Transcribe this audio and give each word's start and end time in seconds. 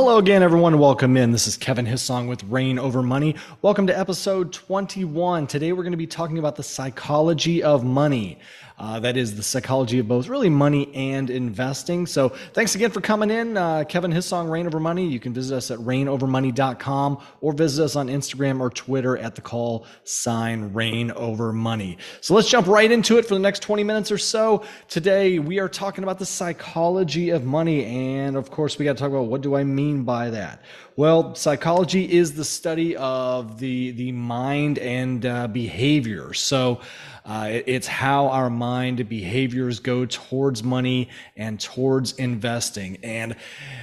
hello 0.00 0.16
again, 0.16 0.42
everyone. 0.42 0.78
Welcome 0.78 1.14
in. 1.18 1.30
This 1.30 1.46
is 1.46 1.58
Kevin 1.58 1.84
Hissong 1.84 2.26
with 2.26 2.42
Reign 2.44 2.78
Over 2.78 3.02
Money. 3.02 3.36
Welcome 3.60 3.86
to 3.88 3.98
episode 3.98 4.50
21. 4.50 5.46
Today, 5.46 5.72
we're 5.72 5.82
going 5.82 5.92
to 5.92 5.98
be 5.98 6.06
talking 6.06 6.38
about 6.38 6.56
the 6.56 6.62
psychology 6.62 7.62
of 7.62 7.84
money. 7.84 8.38
Uh, 8.80 8.98
that 8.98 9.14
is 9.14 9.36
the 9.36 9.42
psychology 9.42 9.98
of 9.98 10.08
both 10.08 10.26
really 10.26 10.48
money 10.48 10.90
and 10.94 11.28
investing. 11.28 12.06
So 12.06 12.30
thanks 12.30 12.74
again 12.74 12.90
for 12.90 13.02
coming 13.02 13.30
in. 13.30 13.58
Uh, 13.58 13.84
Kevin 13.84 14.10
Hissong, 14.10 14.50
"Reign 14.50 14.66
Over 14.66 14.80
Money. 14.80 15.06
You 15.06 15.20
can 15.20 15.34
visit 15.34 15.54
us 15.54 15.70
at 15.70 15.78
reignovermoney.com 15.80 17.18
or 17.42 17.52
visit 17.52 17.84
us 17.84 17.94
on 17.94 18.08
Instagram 18.08 18.58
or 18.58 18.70
Twitter 18.70 19.18
at 19.18 19.34
the 19.34 19.42
call 19.42 19.84
sign 20.04 20.72
Reign 20.72 21.10
Over 21.10 21.52
Money. 21.52 21.98
So 22.22 22.32
let's 22.32 22.48
jump 22.48 22.68
right 22.68 22.90
into 22.90 23.18
it 23.18 23.26
for 23.26 23.34
the 23.34 23.40
next 23.40 23.60
20 23.60 23.84
minutes 23.84 24.10
or 24.10 24.16
so. 24.16 24.64
Today, 24.88 25.38
we 25.38 25.58
are 25.58 25.68
talking 25.68 26.02
about 26.02 26.18
the 26.18 26.24
psychology 26.24 27.28
of 27.28 27.44
money. 27.44 27.84
And 27.84 28.34
of 28.34 28.50
course, 28.50 28.78
we 28.78 28.86
got 28.86 28.96
to 28.96 29.02
talk 29.02 29.10
about 29.10 29.26
what 29.26 29.42
do 29.42 29.56
I 29.56 29.62
mean 29.62 30.04
by 30.04 30.30
that? 30.30 30.64
Well, 30.96 31.34
psychology 31.34 32.10
is 32.10 32.32
the 32.32 32.44
study 32.44 32.96
of 32.96 33.58
the, 33.58 33.90
the 33.92 34.12
mind 34.12 34.78
and 34.78 35.24
uh, 35.24 35.48
behavior. 35.48 36.32
So 36.34 36.80
uh, 37.30 37.60
it's 37.64 37.86
how 37.86 38.26
our 38.26 38.50
mind 38.50 39.08
behaviors 39.08 39.78
go 39.78 40.04
towards 40.04 40.64
money 40.64 41.08
and 41.36 41.60
towards 41.60 42.10
investing. 42.14 42.98
And 43.04 43.36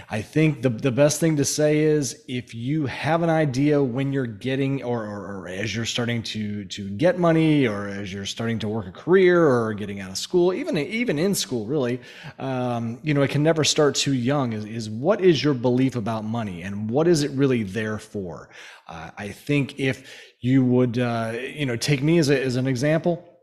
I 0.09 0.21
think 0.21 0.63
the, 0.63 0.69
the 0.69 0.91
best 0.91 1.21
thing 1.21 1.37
to 1.37 1.45
say 1.45 1.79
is 1.79 2.25
if 2.27 2.53
you 2.53 2.87
have 2.87 3.23
an 3.23 3.29
idea 3.29 3.81
when 3.81 4.11
you're 4.11 4.27
getting 4.27 4.83
or, 4.83 5.05
or, 5.05 5.37
or 5.37 5.47
as 5.47 5.73
you're 5.73 5.85
starting 5.85 6.23
to, 6.23 6.65
to 6.65 6.89
get 6.89 7.19
money 7.19 7.65
or 7.65 7.87
as 7.87 8.11
you're 8.11 8.25
starting 8.25 8.59
to 8.59 8.67
work 8.67 8.85
a 8.85 8.91
career 8.91 9.47
or 9.47 9.73
getting 9.73 10.01
out 10.01 10.11
of 10.11 10.17
school, 10.17 10.53
even, 10.53 10.77
even 10.77 11.17
in 11.17 11.33
school, 11.33 11.65
really, 11.65 12.01
um, 12.39 12.99
you 13.01 13.13
know, 13.13 13.21
it 13.21 13.29
can 13.29 13.43
never 13.43 13.63
start 13.63 13.95
too 13.95 14.13
young 14.13 14.51
is, 14.51 14.65
is 14.65 14.89
what 14.89 15.21
is 15.21 15.41
your 15.41 15.53
belief 15.53 15.95
about 15.95 16.25
money 16.25 16.63
and 16.63 16.89
what 16.89 17.07
is 17.07 17.23
it 17.23 17.31
really 17.31 17.63
there 17.63 17.97
for? 17.97 18.49
Uh, 18.89 19.11
I 19.17 19.29
think 19.29 19.79
if 19.79 20.33
you 20.41 20.65
would, 20.65 20.99
uh, 20.99 21.33
you 21.33 21.65
know, 21.65 21.77
take 21.77 22.03
me 22.03 22.17
as, 22.17 22.29
a, 22.29 22.43
as 22.43 22.57
an 22.57 22.67
example, 22.67 23.36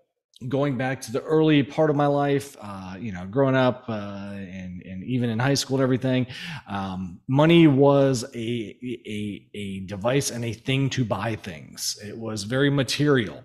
going 0.49 0.77
back 0.77 1.01
to 1.01 1.13
the 1.13 1.23
early 1.23 1.63
part 1.63 1.91
of 1.91 1.97
my 1.97 2.07
life, 2.07 2.57
uh, 2.61 2.97
you 2.99 3.13
know, 3.13 3.25
growing 3.27 3.55
up 3.55 3.85
uh, 3.89 4.33
and, 4.33 4.83
and 4.83 5.05
even 5.05 5.31
in 5.31 5.39
high 5.39 5.55
school 5.55 5.77
and 5.77 5.83
everything, 5.83 6.27
um, 6.69 7.21
money 7.29 7.67
was 7.67 8.25
a, 8.35 8.77
a, 8.85 9.49
a 9.55 9.81
device 9.81 10.31
and 10.31 10.45
a 10.45 10.53
thing 10.53 10.91
to 10.91 11.05
buy 11.05 11.37
things. 11.37 11.99
It 12.05 12.17
was 12.19 12.45
very 12.45 12.71
material. 12.71 13.43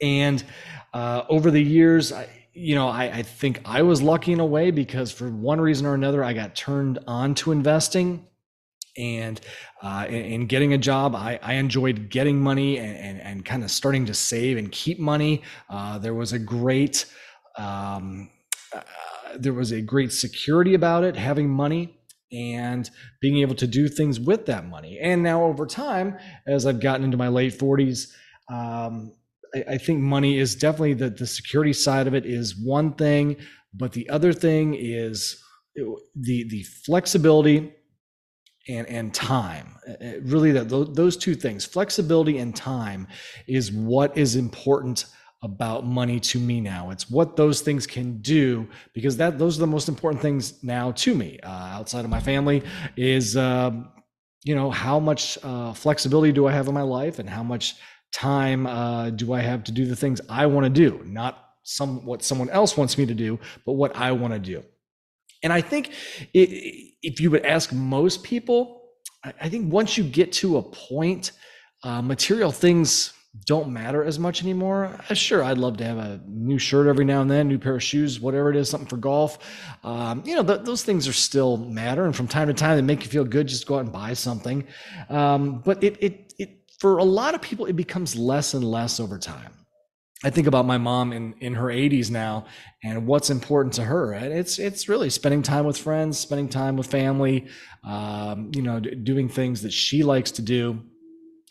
And 0.00 0.44
uh, 0.92 1.22
over 1.28 1.50
the 1.50 1.62
years, 1.62 2.12
I, 2.12 2.28
you 2.52 2.74
know, 2.74 2.88
I, 2.88 3.04
I 3.04 3.22
think 3.22 3.62
I 3.64 3.82
was 3.82 4.02
lucky 4.02 4.32
in 4.32 4.40
a 4.40 4.46
way 4.46 4.70
because 4.70 5.10
for 5.10 5.28
one 5.30 5.60
reason 5.60 5.86
or 5.86 5.94
another, 5.94 6.22
I 6.22 6.34
got 6.34 6.54
turned 6.54 6.98
on 7.06 7.34
to 7.36 7.50
investing 7.50 8.26
and 8.96 9.40
uh, 9.82 10.06
in, 10.08 10.14
in, 10.14 10.46
getting 10.46 10.72
a 10.72 10.78
job 10.78 11.14
I, 11.14 11.38
I 11.42 11.54
enjoyed 11.54 12.10
getting 12.10 12.40
money 12.40 12.78
and, 12.78 12.96
and, 12.96 13.20
and, 13.20 13.44
kind 13.44 13.64
of 13.64 13.70
starting 13.70 14.06
to 14.06 14.14
save 14.14 14.56
and 14.56 14.70
keep 14.70 14.98
money. 14.98 15.42
Uh, 15.68 15.98
there 15.98 16.14
was 16.14 16.32
a 16.32 16.38
great 16.38 17.06
um, 17.56 18.30
uh, 18.74 18.80
there 19.36 19.52
was 19.52 19.72
a 19.72 19.80
great 19.80 20.12
security 20.12 20.74
about 20.74 21.04
it 21.04 21.16
having 21.16 21.48
money 21.48 21.98
and 22.32 22.90
being 23.20 23.38
able 23.38 23.54
to 23.54 23.66
do 23.66 23.88
things 23.88 24.18
with 24.18 24.46
that 24.46 24.66
money. 24.66 24.98
And 25.00 25.22
now 25.22 25.44
over 25.44 25.66
time 25.66 26.18
as 26.46 26.66
i've 26.66 26.80
gotten 26.80 27.04
into 27.04 27.16
my 27.16 27.28
late 27.28 27.58
40s 27.58 28.12
um, 28.50 29.12
I, 29.54 29.64
I 29.70 29.78
think 29.78 30.00
money 30.00 30.38
is 30.38 30.54
definitely 30.54 30.94
the, 30.94 31.10
the 31.10 31.26
security 31.26 31.72
side 31.72 32.06
of 32.06 32.14
it 32.14 32.26
is 32.26 32.56
one 32.56 32.94
thing 32.94 33.36
but 33.72 33.92
the 33.92 34.08
other 34.08 34.32
thing 34.32 34.74
is 34.74 35.42
the 35.74 36.46
the 36.48 36.62
flexibility 36.62 37.72
and 38.68 38.86
and 38.88 39.14
time. 39.14 39.76
Uh, 39.88 39.92
uh, 39.92 40.12
really 40.22 40.52
that 40.52 40.68
those 40.68 41.16
two 41.16 41.34
things 41.34 41.64
flexibility 41.64 42.38
and 42.38 42.54
time 42.54 43.06
is 43.46 43.72
what 43.72 44.16
is 44.16 44.36
important 44.36 45.06
about 45.42 45.84
money 45.84 46.18
to 46.18 46.38
me 46.38 46.60
now. 46.60 46.90
It's 46.90 47.10
what 47.10 47.36
those 47.36 47.60
things 47.60 47.86
can 47.86 48.18
do 48.22 48.66
because 48.94 49.18
that 49.18 49.38
those 49.38 49.58
are 49.58 49.60
the 49.60 49.66
most 49.66 49.88
important 49.88 50.22
things 50.22 50.64
now 50.64 50.92
to 50.92 51.14
me. 51.14 51.38
Uh, 51.42 51.48
outside 51.48 52.04
of 52.04 52.10
my 52.10 52.20
family 52.20 52.62
is 52.96 53.36
um, 53.36 53.90
you 54.42 54.54
know 54.54 54.70
how 54.70 54.98
much 54.98 55.38
uh, 55.42 55.72
flexibility 55.72 56.32
do 56.32 56.46
i 56.46 56.52
have 56.52 56.68
in 56.68 56.74
my 56.74 56.82
life 56.82 57.18
and 57.18 57.28
how 57.28 57.42
much 57.42 57.76
time 58.12 58.66
uh, 58.66 59.10
do 59.10 59.32
i 59.32 59.40
have 59.40 59.64
to 59.64 59.72
do 59.72 59.86
the 59.86 59.96
things 59.96 60.20
i 60.28 60.46
want 60.46 60.64
to 60.64 60.70
do? 60.70 61.02
Not 61.04 61.44
some 61.64 62.04
what 62.04 62.22
someone 62.22 62.50
else 62.50 62.76
wants 62.76 62.96
me 62.98 63.06
to 63.06 63.14
do 63.14 63.38
but 63.64 63.72
what 63.72 63.96
i 63.96 64.12
want 64.12 64.34
to 64.34 64.38
do 64.38 64.62
and 65.44 65.52
I 65.52 65.60
think 65.60 65.90
it, 66.32 66.94
if 67.02 67.20
you 67.20 67.30
would 67.30 67.46
ask 67.46 67.72
most 67.72 68.24
people, 68.24 68.80
I 69.40 69.48
think 69.48 69.72
once 69.72 69.96
you 69.96 70.04
get 70.04 70.32
to 70.34 70.56
a 70.56 70.62
point, 70.62 71.32
uh, 71.82 72.02
material 72.02 72.50
things 72.50 73.12
don't 73.46 73.72
matter 73.72 74.04
as 74.04 74.18
much 74.18 74.42
anymore. 74.42 74.98
Uh, 75.08 75.14
sure, 75.14 75.42
I'd 75.42 75.58
love 75.58 75.76
to 75.78 75.84
have 75.84 75.98
a 75.98 76.20
new 76.26 76.58
shirt 76.58 76.86
every 76.86 77.04
now 77.04 77.20
and 77.20 77.30
then, 77.30 77.48
new 77.48 77.58
pair 77.58 77.74
of 77.74 77.82
shoes, 77.82 78.20
whatever 78.20 78.50
it 78.50 78.56
is, 78.56 78.68
something 78.70 78.88
for 78.88 78.96
golf. 78.96 79.38
Um, 79.82 80.22
you 80.24 80.36
know, 80.36 80.44
th- 80.44 80.64
those 80.64 80.84
things 80.84 81.08
are 81.08 81.12
still 81.12 81.56
matter, 81.56 82.04
and 82.04 82.14
from 82.14 82.28
time 82.28 82.48
to 82.48 82.54
time, 82.54 82.76
they 82.76 82.82
make 82.82 83.02
you 83.02 83.10
feel 83.10 83.24
good. 83.24 83.48
Just 83.48 83.66
go 83.66 83.76
out 83.76 83.80
and 83.80 83.92
buy 83.92 84.12
something. 84.14 84.66
Um, 85.08 85.60
but 85.64 85.82
it, 85.82 85.96
it, 86.00 86.32
it, 86.38 86.50
for 86.78 86.98
a 86.98 87.04
lot 87.04 87.34
of 87.34 87.42
people, 87.42 87.66
it 87.66 87.74
becomes 87.74 88.14
less 88.14 88.54
and 88.54 88.64
less 88.64 89.00
over 89.00 89.18
time. 89.18 89.52
I 90.22 90.30
think 90.30 90.46
about 90.46 90.64
my 90.64 90.78
mom 90.78 91.12
in, 91.12 91.34
in 91.40 91.54
her 91.54 91.66
80s 91.66 92.10
now 92.10 92.46
and 92.82 93.06
what's 93.06 93.30
important 93.30 93.74
to 93.74 93.84
her. 93.84 94.12
And 94.12 94.32
it's 94.32 94.58
it's 94.58 94.88
really 94.88 95.10
spending 95.10 95.42
time 95.42 95.66
with 95.66 95.76
friends, 95.76 96.18
spending 96.18 96.48
time 96.48 96.76
with 96.76 96.86
family, 96.86 97.48
um, 97.82 98.50
you 98.54 98.62
know, 98.62 98.80
d- 98.80 98.94
doing 98.94 99.28
things 99.28 99.62
that 99.62 99.72
she 99.72 100.02
likes 100.02 100.30
to 100.32 100.42
do. 100.42 100.80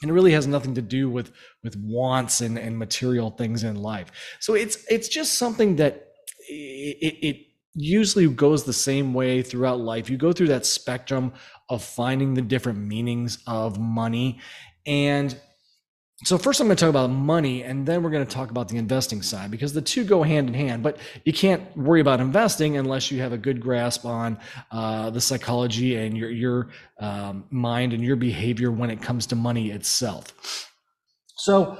And 0.01 0.09
it 0.09 0.13
really 0.13 0.31
has 0.31 0.47
nothing 0.47 0.73
to 0.75 0.81
do 0.81 1.09
with 1.09 1.31
with 1.63 1.75
wants 1.77 2.41
and, 2.41 2.57
and 2.57 2.77
material 2.77 3.31
things 3.31 3.63
in 3.63 3.75
life. 3.75 4.11
So 4.39 4.53
it's 4.53 4.83
it's 4.89 5.07
just 5.07 5.37
something 5.37 5.75
that 5.75 6.07
it, 6.49 7.17
it 7.21 7.37
usually 7.75 8.27
goes 8.27 8.63
the 8.63 8.73
same 8.73 9.13
way 9.13 9.41
throughout 9.41 9.79
life. 9.79 10.09
You 10.09 10.17
go 10.17 10.31
through 10.31 10.47
that 10.47 10.65
spectrum 10.65 11.33
of 11.69 11.83
finding 11.83 12.33
the 12.33 12.41
different 12.41 12.79
meanings 12.79 13.39
of 13.47 13.79
money. 13.79 14.39
And 14.85 15.39
so 16.23 16.37
first 16.37 16.59
I'm 16.59 16.67
going 16.67 16.77
to 16.77 16.81
talk 16.81 16.89
about 16.89 17.09
money 17.09 17.63
and 17.63 17.85
then 17.85 18.03
we're 18.03 18.09
going 18.09 18.25
to 18.25 18.31
talk 18.31 18.49
about 18.49 18.67
the 18.67 18.77
investing 18.77 19.21
side 19.21 19.51
because 19.51 19.73
the 19.73 19.81
two 19.81 20.03
go 20.03 20.23
hand 20.23 20.47
in 20.47 20.53
hand, 20.53 20.83
but 20.83 20.97
you 21.25 21.33
can't 21.33 21.75
worry 21.77 22.01
about 22.01 22.19
investing 22.19 22.77
unless 22.77 23.11
you 23.11 23.19
have 23.21 23.33
a 23.33 23.37
good 23.37 23.59
grasp 23.61 24.05
on 24.05 24.37
uh, 24.71 25.09
the 25.09 25.21
psychology 25.21 25.95
and 25.95 26.17
your, 26.17 26.29
your 26.29 26.69
um, 26.99 27.45
mind 27.49 27.93
and 27.93 28.03
your 28.03 28.15
behavior 28.15 28.71
when 28.71 28.89
it 28.89 29.01
comes 29.01 29.25
to 29.27 29.35
money 29.35 29.71
itself. 29.71 30.69
So 31.35 31.77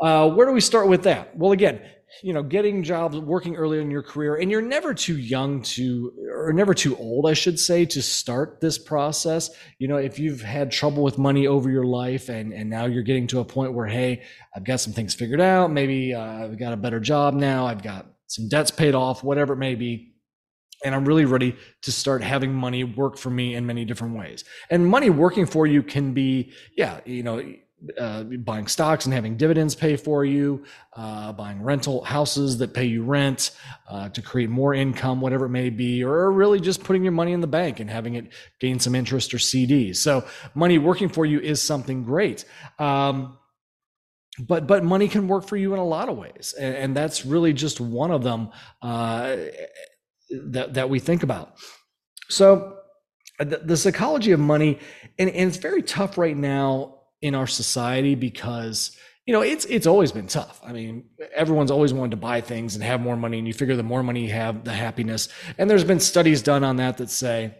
uh, 0.00 0.30
where 0.30 0.46
do 0.46 0.52
we 0.52 0.60
start 0.60 0.88
with 0.88 1.02
that? 1.04 1.36
Well, 1.36 1.52
again, 1.52 1.80
you 2.22 2.32
know, 2.32 2.42
getting 2.42 2.82
jobs, 2.82 3.16
working 3.16 3.56
earlier 3.56 3.80
in 3.80 3.90
your 3.90 4.02
career, 4.02 4.36
and 4.36 4.50
you're 4.50 4.62
never 4.62 4.94
too 4.94 5.18
young 5.18 5.62
to, 5.62 6.12
or 6.32 6.52
never 6.52 6.74
too 6.74 6.96
old, 6.96 7.28
I 7.28 7.34
should 7.34 7.58
say, 7.58 7.84
to 7.86 8.02
start 8.02 8.60
this 8.60 8.78
process. 8.78 9.50
You 9.78 9.88
know, 9.88 9.96
if 9.96 10.18
you've 10.18 10.40
had 10.40 10.70
trouble 10.72 11.02
with 11.02 11.18
money 11.18 11.46
over 11.46 11.70
your 11.70 11.84
life 11.84 12.28
and, 12.28 12.52
and 12.52 12.70
now 12.70 12.86
you're 12.86 13.02
getting 13.02 13.26
to 13.28 13.40
a 13.40 13.44
point 13.44 13.74
where, 13.74 13.86
hey, 13.86 14.22
I've 14.56 14.64
got 14.64 14.80
some 14.80 14.92
things 14.92 15.14
figured 15.14 15.40
out. 15.40 15.70
Maybe 15.70 16.14
uh, 16.14 16.44
I've 16.44 16.58
got 16.58 16.72
a 16.72 16.76
better 16.76 17.00
job 17.00 17.34
now. 17.34 17.66
I've 17.66 17.82
got 17.82 18.06
some 18.26 18.48
debts 18.48 18.70
paid 18.70 18.94
off, 18.94 19.22
whatever 19.22 19.54
it 19.54 19.58
may 19.58 19.74
be. 19.74 20.14
And 20.84 20.94
I'm 20.94 21.04
really 21.04 21.24
ready 21.24 21.56
to 21.82 21.92
start 21.92 22.22
having 22.22 22.54
money 22.54 22.84
work 22.84 23.18
for 23.18 23.30
me 23.30 23.54
in 23.56 23.66
many 23.66 23.84
different 23.84 24.16
ways. 24.16 24.44
And 24.70 24.86
money 24.86 25.10
working 25.10 25.44
for 25.44 25.66
you 25.66 25.82
can 25.82 26.14
be, 26.14 26.52
yeah, 26.76 27.00
you 27.04 27.24
know, 27.24 27.42
uh, 27.98 28.24
buying 28.24 28.66
stocks 28.66 29.04
and 29.04 29.14
having 29.14 29.36
dividends 29.36 29.74
pay 29.74 29.96
for 29.96 30.24
you, 30.24 30.64
uh, 30.94 31.32
buying 31.32 31.62
rental 31.62 32.02
houses 32.02 32.58
that 32.58 32.74
pay 32.74 32.84
you 32.84 33.04
rent 33.04 33.52
uh, 33.88 34.08
to 34.08 34.20
create 34.20 34.50
more 34.50 34.74
income, 34.74 35.20
whatever 35.20 35.46
it 35.46 35.50
may 35.50 35.70
be, 35.70 36.02
or 36.02 36.32
really 36.32 36.60
just 36.60 36.82
putting 36.82 37.02
your 37.04 37.12
money 37.12 37.32
in 37.32 37.40
the 37.40 37.46
bank 37.46 37.78
and 37.78 37.88
having 37.88 38.14
it 38.14 38.32
gain 38.60 38.80
some 38.80 38.94
interest 38.94 39.32
or 39.32 39.38
CDs. 39.38 39.96
So 39.96 40.24
money 40.54 40.78
working 40.78 41.08
for 41.08 41.24
you 41.24 41.38
is 41.40 41.62
something 41.62 42.02
great. 42.02 42.44
Um, 42.78 43.38
but 44.40 44.66
but 44.66 44.84
money 44.84 45.08
can 45.08 45.26
work 45.28 45.46
for 45.46 45.56
you 45.56 45.72
in 45.72 45.80
a 45.80 45.84
lot 45.84 46.08
of 46.08 46.16
ways, 46.16 46.54
and, 46.58 46.74
and 46.76 46.96
that's 46.96 47.26
really 47.26 47.52
just 47.52 47.80
one 47.80 48.12
of 48.12 48.22
them 48.22 48.50
uh, 48.82 49.36
that 50.30 50.74
that 50.74 50.90
we 50.90 51.00
think 51.00 51.24
about. 51.24 51.54
So 52.28 52.76
the, 53.38 53.60
the 53.64 53.76
psychology 53.76 54.32
of 54.32 54.40
money, 54.40 54.78
and, 55.18 55.28
and 55.30 55.48
it's 55.48 55.56
very 55.56 55.82
tough 55.82 56.18
right 56.18 56.36
now 56.36 56.97
in 57.22 57.34
our 57.34 57.46
society 57.46 58.14
because 58.14 58.96
you 59.26 59.32
know 59.32 59.40
it's 59.42 59.64
it's 59.66 59.86
always 59.86 60.12
been 60.12 60.26
tough. 60.26 60.60
I 60.64 60.72
mean 60.72 61.04
everyone's 61.34 61.70
always 61.70 61.92
wanted 61.92 62.12
to 62.12 62.16
buy 62.16 62.40
things 62.40 62.74
and 62.74 62.84
have 62.84 63.00
more 63.00 63.16
money 63.16 63.38
and 63.38 63.46
you 63.46 63.54
figure 63.54 63.76
the 63.76 63.82
more 63.82 64.02
money 64.02 64.26
you 64.26 64.32
have 64.32 64.64
the 64.64 64.72
happiness. 64.72 65.28
And 65.58 65.68
there's 65.68 65.84
been 65.84 66.00
studies 66.00 66.42
done 66.42 66.64
on 66.64 66.76
that 66.76 66.98
that 66.98 67.10
say 67.10 67.54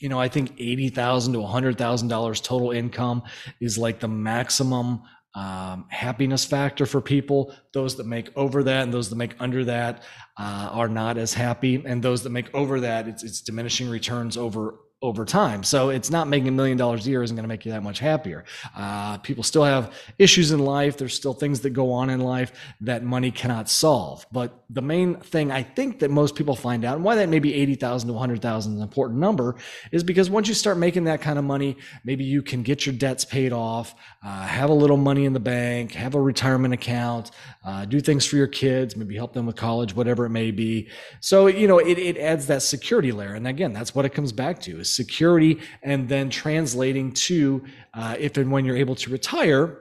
you 0.00 0.08
know 0.08 0.20
i 0.20 0.28
think 0.28 0.52
80000 0.58 1.32
to 1.32 1.38
$100000 1.40 2.42
total 2.42 2.70
income 2.70 3.24
is 3.60 3.76
like 3.78 3.98
the 3.98 4.06
maximum 4.06 5.02
um, 5.34 5.86
happiness 5.88 6.44
factor 6.44 6.84
for 6.86 7.00
people. 7.00 7.54
Those 7.72 7.96
that 7.96 8.06
make 8.06 8.30
over 8.36 8.64
that 8.64 8.82
and 8.82 8.92
those 8.92 9.08
that 9.10 9.16
make 9.16 9.36
under 9.38 9.64
that 9.66 10.02
uh, 10.36 10.70
are 10.72 10.88
not 10.88 11.16
as 11.16 11.34
happy. 11.34 11.82
And 11.84 12.02
those 12.02 12.22
that 12.24 12.30
make 12.30 12.52
over 12.54 12.80
that 12.80 13.06
it's, 13.06 13.22
it's 13.22 13.40
diminishing 13.40 13.88
returns 13.88 14.36
over 14.36 14.80
over 15.00 15.24
time. 15.24 15.62
So 15.62 15.90
it's 15.90 16.10
not 16.10 16.26
making 16.26 16.48
a 16.48 16.52
million 16.52 16.76
dollars 16.76 17.06
a 17.06 17.10
year 17.10 17.22
isn't 17.22 17.36
going 17.36 17.44
to 17.44 17.48
make 17.48 17.64
you 17.64 17.70
that 17.70 17.84
much 17.84 18.00
happier. 18.00 18.44
Uh, 18.76 19.18
people 19.18 19.44
still 19.44 19.62
have 19.62 19.94
issues 20.18 20.50
in 20.50 20.58
life. 20.58 20.96
There's 20.96 21.14
still 21.14 21.34
things 21.34 21.60
that 21.60 21.70
go 21.70 21.92
on 21.92 22.10
in 22.10 22.18
life 22.20 22.50
that 22.80 23.04
money 23.04 23.30
cannot 23.30 23.68
solve. 23.68 24.26
But 24.32 24.64
the 24.70 24.82
main 24.82 25.14
thing 25.14 25.52
I 25.52 25.62
think 25.62 26.00
that 26.00 26.10
most 26.10 26.34
people 26.34 26.56
find 26.56 26.84
out, 26.84 26.96
and 26.96 27.04
why 27.04 27.14
that 27.14 27.28
maybe 27.28 27.54
80,000 27.54 28.08
to 28.08 28.12
100,000 28.12 28.72
is 28.72 28.76
an 28.76 28.82
important 28.82 29.20
number, 29.20 29.54
is 29.92 30.02
because 30.02 30.28
once 30.30 30.48
you 30.48 30.54
start 30.54 30.78
making 30.78 31.04
that 31.04 31.20
kind 31.20 31.38
of 31.38 31.44
money, 31.44 31.76
maybe 32.02 32.24
you 32.24 32.42
can 32.42 32.64
get 32.64 32.84
your 32.84 32.94
debts 32.96 33.24
paid 33.24 33.52
off, 33.52 33.94
uh, 34.24 34.46
have 34.46 34.68
a 34.68 34.74
little 34.74 34.96
money 34.96 35.26
in 35.26 35.32
the 35.32 35.40
bank, 35.40 35.92
have 35.92 36.16
a 36.16 36.20
retirement 36.20 36.74
account, 36.74 37.30
uh, 37.64 37.84
do 37.84 38.00
things 38.00 38.26
for 38.26 38.34
your 38.34 38.48
kids, 38.48 38.96
maybe 38.96 39.14
help 39.14 39.32
them 39.32 39.46
with 39.46 39.54
college, 39.54 39.94
whatever 39.94 40.26
it 40.26 40.30
may 40.30 40.50
be. 40.50 40.88
So, 41.20 41.46
you 41.46 41.68
know, 41.68 41.78
it, 41.78 41.98
it 41.98 42.16
adds 42.16 42.48
that 42.48 42.62
security 42.62 43.12
layer. 43.12 43.34
And 43.34 43.46
again, 43.46 43.72
that's 43.72 43.94
what 43.94 44.04
it 44.04 44.10
comes 44.10 44.32
back 44.32 44.58
to 44.62 44.84
security 44.92 45.60
and 45.82 46.08
then 46.08 46.30
translating 46.30 47.12
to 47.12 47.64
uh, 47.94 48.16
if 48.18 48.36
and 48.36 48.50
when 48.50 48.64
you're 48.64 48.76
able 48.76 48.94
to 48.96 49.10
retire 49.10 49.80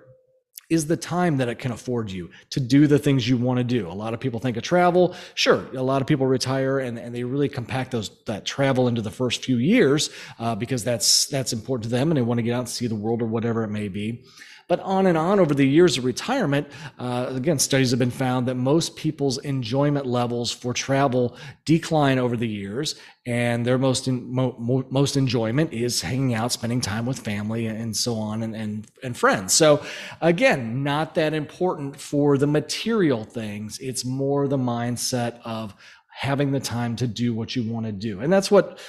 is 0.69 0.88
the 0.88 0.98
time 0.98 1.38
that 1.38 1.48
it 1.48 1.59
can 1.59 1.71
afford 1.71 2.12
you 2.12 2.30
to 2.50 2.59
do 2.59 2.88
the 2.88 3.00
things 3.00 3.27
you 3.27 3.38
want 3.38 3.57
to 3.57 3.63
do. 3.63 3.88
A 3.88 3.94
lot 3.94 4.13
of 4.13 4.19
people 4.19 4.39
think 4.39 4.57
of 4.57 4.63
travel. 4.63 5.15
Sure, 5.33 5.65
a 5.74 5.81
lot 5.81 6.01
of 6.01 6.07
people 6.07 6.27
retire 6.27 6.80
and, 6.80 7.00
and 7.00 7.15
they 7.15 7.24
really 7.24 7.48
compact 7.48 7.92
those 7.92 8.12
that 8.25 8.45
travel 8.45 8.88
into 8.88 9.01
the 9.01 9.12
first 9.12 9.45
few 9.45 9.57
years 9.57 10.09
uh, 10.39 10.56
because 10.56 10.83
that's 10.83 11.27
that's 11.27 11.53
important 11.53 11.83
to 11.86 11.89
them 11.89 12.12
and 12.12 12.18
they 12.18 12.21
want 12.21 12.38
to 12.38 12.42
get 12.42 12.53
out 12.53 12.60
and 12.60 12.69
see 12.69 12.88
the 12.88 12.95
world 12.95 13.21
or 13.21 13.27
whatever 13.27 13.63
it 13.63 13.69
may 13.69 13.88
be. 13.88 14.24
But 14.68 14.81
on 14.81 15.07
and 15.07 15.18
on 15.18 15.39
over 15.39 15.53
the 15.53 15.65
years 15.65 15.98
of 15.98 16.03
retirement, 16.03 16.68
uh, 17.00 17.27
again, 17.30 17.57
studies 17.57 17.92
have 17.92 18.00
been 18.00 18.12
found 18.12 18.48
that 18.48 18.56
most 18.56 18.98
people's 18.98 19.38
enjoyment 19.38 20.06
levels 20.06 20.51
for 20.51 20.74
travel 20.74 21.38
decline 21.63 22.19
over 22.19 22.36
the 22.36 22.48
years, 22.48 22.95
and 23.27 23.65
their 23.65 23.77
most 23.77 24.07
in, 24.07 24.33
mo, 24.33 24.56
most 24.89 25.18
enjoyment 25.18 25.74
is 25.74 26.01
hanging 26.01 26.33
out, 26.33 26.53
spending 26.53 26.79
time 26.79 27.06
with 27.06 27.19
family, 27.19 27.68
and 27.68 27.95
so 27.95 28.15
on, 28.15 28.41
and, 28.41 28.56
and 28.56 28.88
and 29.03 29.18
friends. 29.18 29.53
So, 29.53 29.83
again, 30.21 30.81
not 30.81 31.13
that 31.15 31.33
important 31.33 32.00
for 32.00 32.38
the 32.38 32.47
material 32.47 33.25
things. 33.25 33.79
It's 33.79 34.06
more 34.06 34.47
the 34.47 34.57
mindset 34.57 35.41
of 35.44 35.75
having 36.09 36.53
the 36.53 36.62
time 36.62 36.95
to 36.95 37.06
do 37.06 37.33
what 37.33 37.53
you 37.53 37.69
want 37.69 37.85
to 37.85 37.91
do, 37.91 38.21
and 38.21 38.31
that's 38.31 38.50
what 38.50 38.79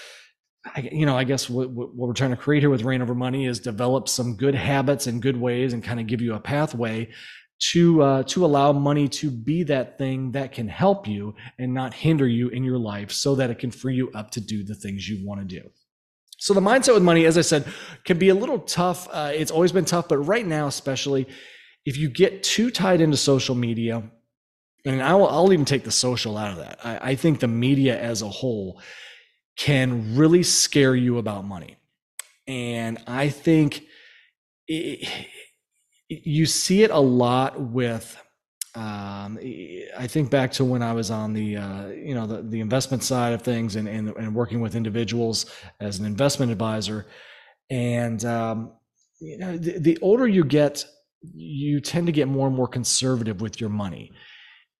you 0.76 1.06
know, 1.06 1.16
I 1.16 1.24
guess 1.24 1.48
what, 1.48 1.70
what, 1.70 1.94
we're 1.94 2.12
trying 2.12 2.30
to 2.30 2.36
create 2.36 2.62
here 2.62 2.70
with 2.70 2.82
Reign 2.82 3.00
Over 3.00 3.14
Money 3.14 3.46
is 3.46 3.58
develop 3.58 4.08
some 4.08 4.36
good 4.36 4.54
habits 4.54 5.06
and 5.06 5.20
good 5.20 5.36
ways, 5.36 5.72
and 5.72 5.82
kind 5.82 5.98
of 5.98 6.06
give 6.06 6.20
you 6.20 6.34
a 6.34 6.40
pathway 6.40 7.08
to 7.72 8.02
uh, 8.02 8.22
to 8.24 8.44
allow 8.44 8.72
money 8.72 9.08
to 9.08 9.30
be 9.30 9.64
that 9.64 9.98
thing 9.98 10.32
that 10.32 10.52
can 10.52 10.68
help 10.68 11.08
you 11.08 11.34
and 11.58 11.74
not 11.74 11.92
hinder 11.92 12.26
you 12.26 12.48
in 12.48 12.62
your 12.62 12.78
life, 12.78 13.10
so 13.10 13.34
that 13.34 13.50
it 13.50 13.58
can 13.58 13.70
free 13.70 13.96
you 13.96 14.10
up 14.12 14.30
to 14.30 14.40
do 14.40 14.62
the 14.62 14.74
things 14.74 15.08
you 15.08 15.26
want 15.26 15.40
to 15.40 15.60
do. 15.60 15.68
So 16.38 16.54
the 16.54 16.60
mindset 16.60 16.94
with 16.94 17.02
money, 17.02 17.26
as 17.26 17.36
I 17.36 17.40
said, 17.40 17.64
can 18.04 18.16
be 18.16 18.28
a 18.28 18.34
little 18.34 18.60
tough. 18.60 19.08
Uh, 19.10 19.32
it's 19.34 19.50
always 19.50 19.72
been 19.72 19.84
tough, 19.84 20.06
but 20.08 20.18
right 20.18 20.46
now, 20.46 20.68
especially, 20.68 21.26
if 21.84 21.96
you 21.96 22.08
get 22.08 22.44
too 22.44 22.70
tied 22.70 23.00
into 23.00 23.16
social 23.16 23.56
media, 23.56 24.04
and 24.84 25.02
I'll, 25.02 25.26
I'll 25.26 25.52
even 25.52 25.64
take 25.64 25.82
the 25.82 25.90
social 25.90 26.36
out 26.36 26.52
of 26.52 26.58
that. 26.58 26.78
I, 26.84 27.10
I 27.10 27.14
think 27.16 27.40
the 27.40 27.48
media 27.48 28.00
as 28.00 28.22
a 28.22 28.28
whole 28.28 28.80
can 29.56 30.16
really 30.16 30.44
scare 30.44 30.94
you 30.94 31.18
about 31.18 31.44
money. 31.44 31.76
And 32.46 32.98
I 33.08 33.28
think 33.28 33.82
it, 34.68 35.08
you 36.08 36.46
see 36.46 36.82
it 36.82 36.90
a 36.90 36.98
lot 36.98 37.60
with 37.60 38.16
um, 38.74 39.38
I 39.98 40.06
think 40.06 40.30
back 40.30 40.52
to 40.52 40.64
when 40.64 40.82
I 40.82 40.92
was 40.92 41.10
on 41.10 41.32
the 41.32 41.56
uh, 41.56 41.88
you 41.88 42.14
know 42.14 42.26
the, 42.26 42.42
the 42.42 42.60
investment 42.60 43.02
side 43.02 43.32
of 43.32 43.42
things 43.42 43.76
and, 43.76 43.88
and, 43.88 44.10
and 44.10 44.34
working 44.34 44.60
with 44.60 44.76
individuals 44.76 45.46
as 45.80 45.98
an 45.98 46.06
investment 46.06 46.52
advisor, 46.52 47.06
and 47.70 48.24
um, 48.24 48.72
you 49.20 49.38
know 49.38 49.56
the, 49.56 49.78
the 49.78 49.98
older 50.00 50.28
you 50.28 50.44
get, 50.44 50.84
you 51.22 51.80
tend 51.80 52.06
to 52.06 52.12
get 52.12 52.28
more 52.28 52.46
and 52.46 52.54
more 52.54 52.68
conservative 52.68 53.40
with 53.40 53.60
your 53.60 53.70
money, 53.70 54.12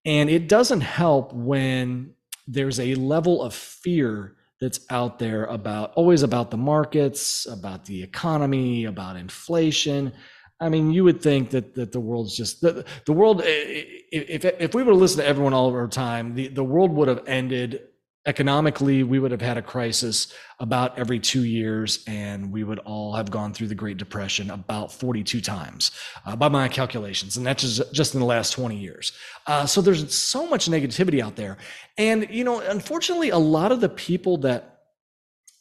and 0.05 0.31
it 0.31 0.49
doesn't 0.49 0.83
help 0.83 1.33
when 1.33 2.15
there's 2.47 2.79
a 2.79 2.95
level 2.95 3.43
of 3.43 3.53
fear 3.53 4.37
that's 4.61 4.81
out 4.91 5.19
there 5.19 5.45
about 5.47 5.93
always 5.95 6.23
about 6.23 6.51
the 6.51 6.57
markets, 6.57 7.47
about 7.47 7.85
the 7.87 8.03
economy, 8.03 8.85
about 8.85 9.17
inflation. 9.17 10.13
I 10.61 10.69
mean, 10.69 10.91
you 10.91 11.05
would 11.05 11.23
think 11.23 11.51
that 11.51 11.75
that 11.75 11.93
the 11.93 12.01
world's 12.01 12.37
just 12.37 12.61
the, 12.61 12.85
the 13.07 13.13
world. 13.13 13.43
If 13.45 14.45
if 14.45 14.75
we 14.75 14.83
were 14.83 14.93
to 14.93 14.99
listen 14.99 15.21
to 15.21 15.27
everyone 15.27 15.55
all 15.55 15.69
of 15.69 15.75
our 15.75 15.89
time, 15.89 16.35
the, 16.35 16.49
the 16.49 16.65
world 16.65 16.93
would 16.93 17.09
have 17.09 17.23
ended 17.27 17.83
economically, 18.29 19.03
we 19.03 19.19
would 19.19 19.31
have 19.31 19.41
had 19.41 19.57
a 19.57 19.63
crisis 19.63 20.35
about 20.61 20.99
every 20.99 21.19
two 21.19 21.45
years, 21.45 22.05
and 22.07 22.53
we 22.53 22.63
would 22.63 22.79
all 22.81 23.15
have 23.15 23.31
gone 23.31 23.55
through 23.55 23.69
the 23.69 23.75
Great 23.75 23.97
Depression 23.97 24.51
about 24.51 24.93
42 24.93 25.41
times 25.41 25.93
uh, 26.27 26.37
by 26.37 26.49
my 26.49 26.69
calculations. 26.69 27.39
And 27.39 27.47
that's 27.47 27.63
just, 27.63 27.93
just 27.93 28.15
in 28.15 28.21
the 28.21 28.27
last 28.27 28.53
20 28.53 28.77
years. 28.77 29.13
Uh, 29.47 29.65
so 29.65 29.81
there's 29.81 30.15
so 30.15 30.47
much 30.47 30.69
negativity 30.69 31.21
out 31.21 31.37
there. 31.37 31.57
And, 31.97 32.29
you 32.31 32.45
know, 32.45 32.61
unfortunately, 32.61 33.31
a 33.31 33.39
lot 33.39 33.73
of 33.73 33.81
the 33.81 33.89
people 33.89 34.37
that, 34.39 34.78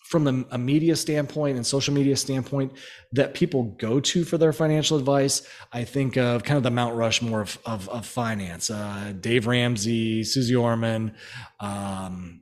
from 0.07 0.45
a 0.51 0.57
media 0.57 0.95
standpoint 0.95 1.57
and 1.57 1.67
social 1.67 1.93
media 1.93 2.15
standpoint 2.15 2.71
that 3.11 3.33
people 3.33 3.75
go 3.77 3.99
to 3.99 4.23
for 4.23 4.37
their 4.37 4.53
financial 4.53 4.97
advice, 4.97 5.45
I 5.73 5.83
think 5.83 6.15
of 6.15 6.45
kind 6.45 6.55
of 6.55 6.63
the 6.63 6.71
Mount 6.71 6.95
Rushmore 6.95 7.41
of, 7.41 7.59
of, 7.65 7.89
of 7.89 8.05
finance. 8.05 8.69
Uh, 8.69 9.13
Dave 9.19 9.47
Ramsey, 9.47 10.23
Suze 10.23 10.55
Orman, 10.55 11.13
um, 11.59 12.41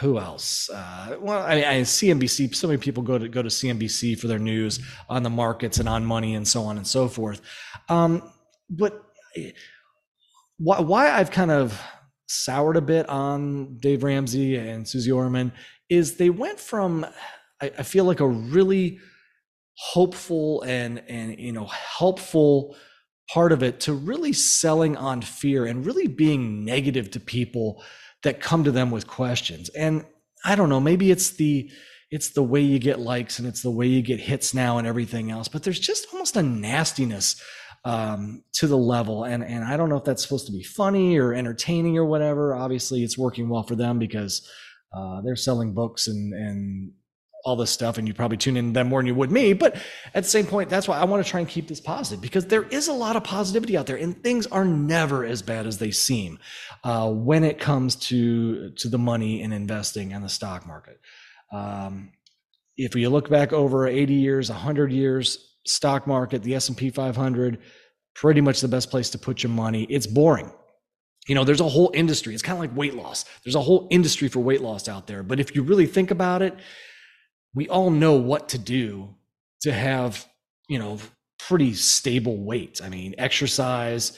who 0.00 0.18
else? 0.18 0.70
Uh, 0.70 1.18
well, 1.20 1.40
I, 1.40 1.54
mean 1.56 1.64
I 1.64 1.80
CNBC. 1.82 2.54
So 2.54 2.68
many 2.68 2.78
people 2.78 3.02
go 3.02 3.18
to 3.18 3.28
go 3.28 3.42
to 3.42 3.50
CNBC 3.50 4.18
for 4.18 4.28
their 4.28 4.38
news 4.38 4.80
on 5.10 5.22
the 5.22 5.28
markets 5.28 5.78
and 5.78 5.88
on 5.88 6.06
money 6.06 6.34
and 6.34 6.48
so 6.48 6.62
on 6.62 6.78
and 6.78 6.86
so 6.86 7.08
forth. 7.08 7.42
Um, 7.90 8.22
but 8.70 9.04
why, 10.56 10.80
why 10.80 11.10
I've 11.10 11.30
kind 11.30 11.50
of 11.50 11.78
soured 12.30 12.76
a 12.76 12.80
bit 12.80 13.08
on 13.08 13.76
Dave 13.78 14.04
Ramsey 14.04 14.56
and 14.56 14.86
Suze 14.86 15.10
Orman 15.10 15.52
is 15.88 16.16
they 16.16 16.30
went 16.30 16.60
from 16.60 17.04
I, 17.60 17.72
I 17.78 17.82
feel 17.82 18.04
like 18.04 18.20
a 18.20 18.28
really 18.28 19.00
hopeful 19.76 20.62
and 20.62 21.02
and 21.08 21.38
you 21.38 21.52
know 21.52 21.66
helpful 21.66 22.76
part 23.32 23.52
of 23.52 23.62
it 23.62 23.80
to 23.80 23.92
really 23.92 24.32
selling 24.32 24.96
on 24.96 25.22
fear 25.22 25.64
and 25.64 25.86
really 25.86 26.06
being 26.06 26.64
negative 26.64 27.10
to 27.12 27.20
people 27.20 27.82
that 28.22 28.40
come 28.40 28.64
to 28.64 28.72
them 28.72 28.90
with 28.90 29.06
questions. 29.06 29.68
And 29.70 30.04
I 30.44 30.54
don't 30.56 30.68
know, 30.68 30.80
maybe 30.80 31.10
it's 31.10 31.30
the 31.30 31.70
it's 32.10 32.30
the 32.30 32.42
way 32.42 32.60
you 32.60 32.80
get 32.80 32.98
likes 32.98 33.38
and 33.38 33.46
it's 33.46 33.62
the 33.62 33.70
way 33.70 33.86
you 33.86 34.02
get 34.02 34.18
hits 34.18 34.52
now 34.52 34.78
and 34.78 34.86
everything 34.86 35.30
else, 35.30 35.46
but 35.46 35.62
there's 35.62 35.78
just 35.78 36.06
almost 36.12 36.36
a 36.36 36.42
nastiness 36.42 37.40
um, 37.84 38.42
to 38.54 38.66
the 38.66 38.78
level. 38.78 39.24
And 39.24 39.44
and 39.44 39.64
I 39.64 39.76
don't 39.76 39.88
know 39.88 39.96
if 39.96 40.04
that's 40.04 40.22
supposed 40.22 40.46
to 40.46 40.52
be 40.52 40.62
funny 40.62 41.18
or 41.18 41.32
entertaining 41.34 41.96
or 41.98 42.04
whatever. 42.04 42.54
Obviously, 42.54 43.02
it's 43.02 43.18
working 43.18 43.48
well 43.48 43.62
for 43.62 43.74
them 43.74 43.98
because 43.98 44.48
uh, 44.92 45.20
they're 45.22 45.36
selling 45.36 45.72
books 45.72 46.06
and 46.08 46.34
and 46.34 46.92
all 47.44 47.56
this 47.56 47.70
stuff 47.70 47.98
and 47.98 48.06
you 48.06 48.14
probably 48.14 48.36
tune 48.36 48.56
in 48.56 48.72
them 48.72 48.88
more 48.88 49.00
than 49.00 49.06
you 49.06 49.14
would 49.14 49.30
me 49.30 49.52
but 49.52 49.76
at 50.14 50.22
the 50.22 50.28
same 50.28 50.46
point 50.46 50.68
that's 50.68 50.86
why 50.86 50.98
i 50.98 51.04
want 51.04 51.24
to 51.24 51.30
try 51.30 51.40
and 51.40 51.48
keep 51.48 51.66
this 51.68 51.80
positive 51.80 52.20
because 52.20 52.46
there 52.46 52.64
is 52.64 52.88
a 52.88 52.92
lot 52.92 53.16
of 53.16 53.24
positivity 53.24 53.76
out 53.76 53.86
there 53.86 53.96
and 53.96 54.22
things 54.22 54.46
are 54.48 54.64
never 54.64 55.24
as 55.24 55.40
bad 55.40 55.66
as 55.66 55.78
they 55.78 55.90
seem 55.90 56.38
uh, 56.84 57.10
when 57.10 57.44
it 57.44 57.58
comes 57.58 57.96
to 57.96 58.70
to 58.72 58.88
the 58.88 58.98
money 58.98 59.42
and 59.42 59.54
investing 59.54 60.12
and 60.12 60.24
the 60.24 60.28
stock 60.28 60.66
market 60.66 61.00
um, 61.52 62.12
if 62.76 62.94
you 62.94 63.08
look 63.08 63.28
back 63.30 63.52
over 63.52 63.86
80 63.86 64.14
years 64.14 64.50
100 64.50 64.92
years 64.92 65.49
stock 65.66 66.06
market 66.06 66.42
the 66.42 66.54
s&p 66.54 66.90
500 66.90 67.58
pretty 68.14 68.40
much 68.40 68.60
the 68.60 68.68
best 68.68 68.90
place 68.90 69.10
to 69.10 69.18
put 69.18 69.42
your 69.42 69.50
money. 69.50 69.84
It's 69.84 70.06
boring. 70.06 70.50
You 71.28 71.34
know 71.34 71.44
there's 71.44 71.60
a 71.60 71.68
whole 71.68 71.90
industry. 71.94 72.34
It's 72.34 72.42
kind 72.42 72.56
of 72.56 72.60
like 72.60 72.76
weight 72.76 72.94
loss. 72.94 73.24
There's 73.44 73.54
a 73.54 73.60
whole 73.60 73.86
industry 73.90 74.28
for 74.28 74.40
weight 74.40 74.62
loss 74.62 74.88
out 74.88 75.06
there. 75.06 75.22
But 75.22 75.38
if 75.38 75.54
you 75.54 75.62
really 75.62 75.86
think 75.86 76.10
about 76.10 76.42
it 76.42 76.56
we 77.54 77.68
all 77.68 77.90
know 77.90 78.14
what 78.14 78.50
to 78.50 78.58
do 78.58 79.14
to 79.62 79.72
have, 79.72 80.26
you 80.68 80.78
know, 80.78 80.98
pretty 81.38 81.74
stable 81.74 82.36
weight. 82.36 82.80
I 82.82 82.88
mean, 82.88 83.14
exercise, 83.18 84.16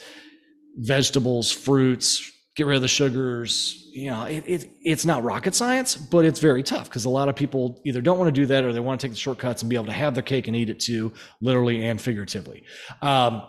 vegetables, 0.75 1.51
fruits, 1.51 2.31
get 2.55 2.67
rid 2.67 2.75
of 2.75 2.81
the 2.81 2.87
sugars. 2.87 3.87
You 3.91 4.11
know, 4.11 4.23
it, 4.25 4.43
it 4.45 4.69
it's 4.83 5.05
not 5.05 5.23
rocket 5.23 5.55
science, 5.55 5.95
but 5.95 6.25
it's 6.25 6.39
very 6.39 6.63
tough 6.63 6.85
because 6.85 7.05
a 7.05 7.09
lot 7.09 7.29
of 7.29 7.35
people 7.35 7.81
either 7.85 8.01
don't 8.01 8.17
want 8.17 8.27
to 8.27 8.41
do 8.41 8.45
that 8.47 8.63
or 8.63 8.73
they 8.73 8.79
want 8.79 8.99
to 9.01 9.07
take 9.07 9.13
the 9.13 9.19
shortcuts 9.19 9.61
and 9.61 9.69
be 9.69 9.75
able 9.75 9.85
to 9.87 9.91
have 9.93 10.13
their 10.13 10.23
cake 10.23 10.47
and 10.47 10.55
eat 10.55 10.69
it 10.69 10.79
too, 10.79 11.11
literally 11.41 11.85
and 11.85 12.01
figuratively. 12.01 12.63
Um, 13.01 13.43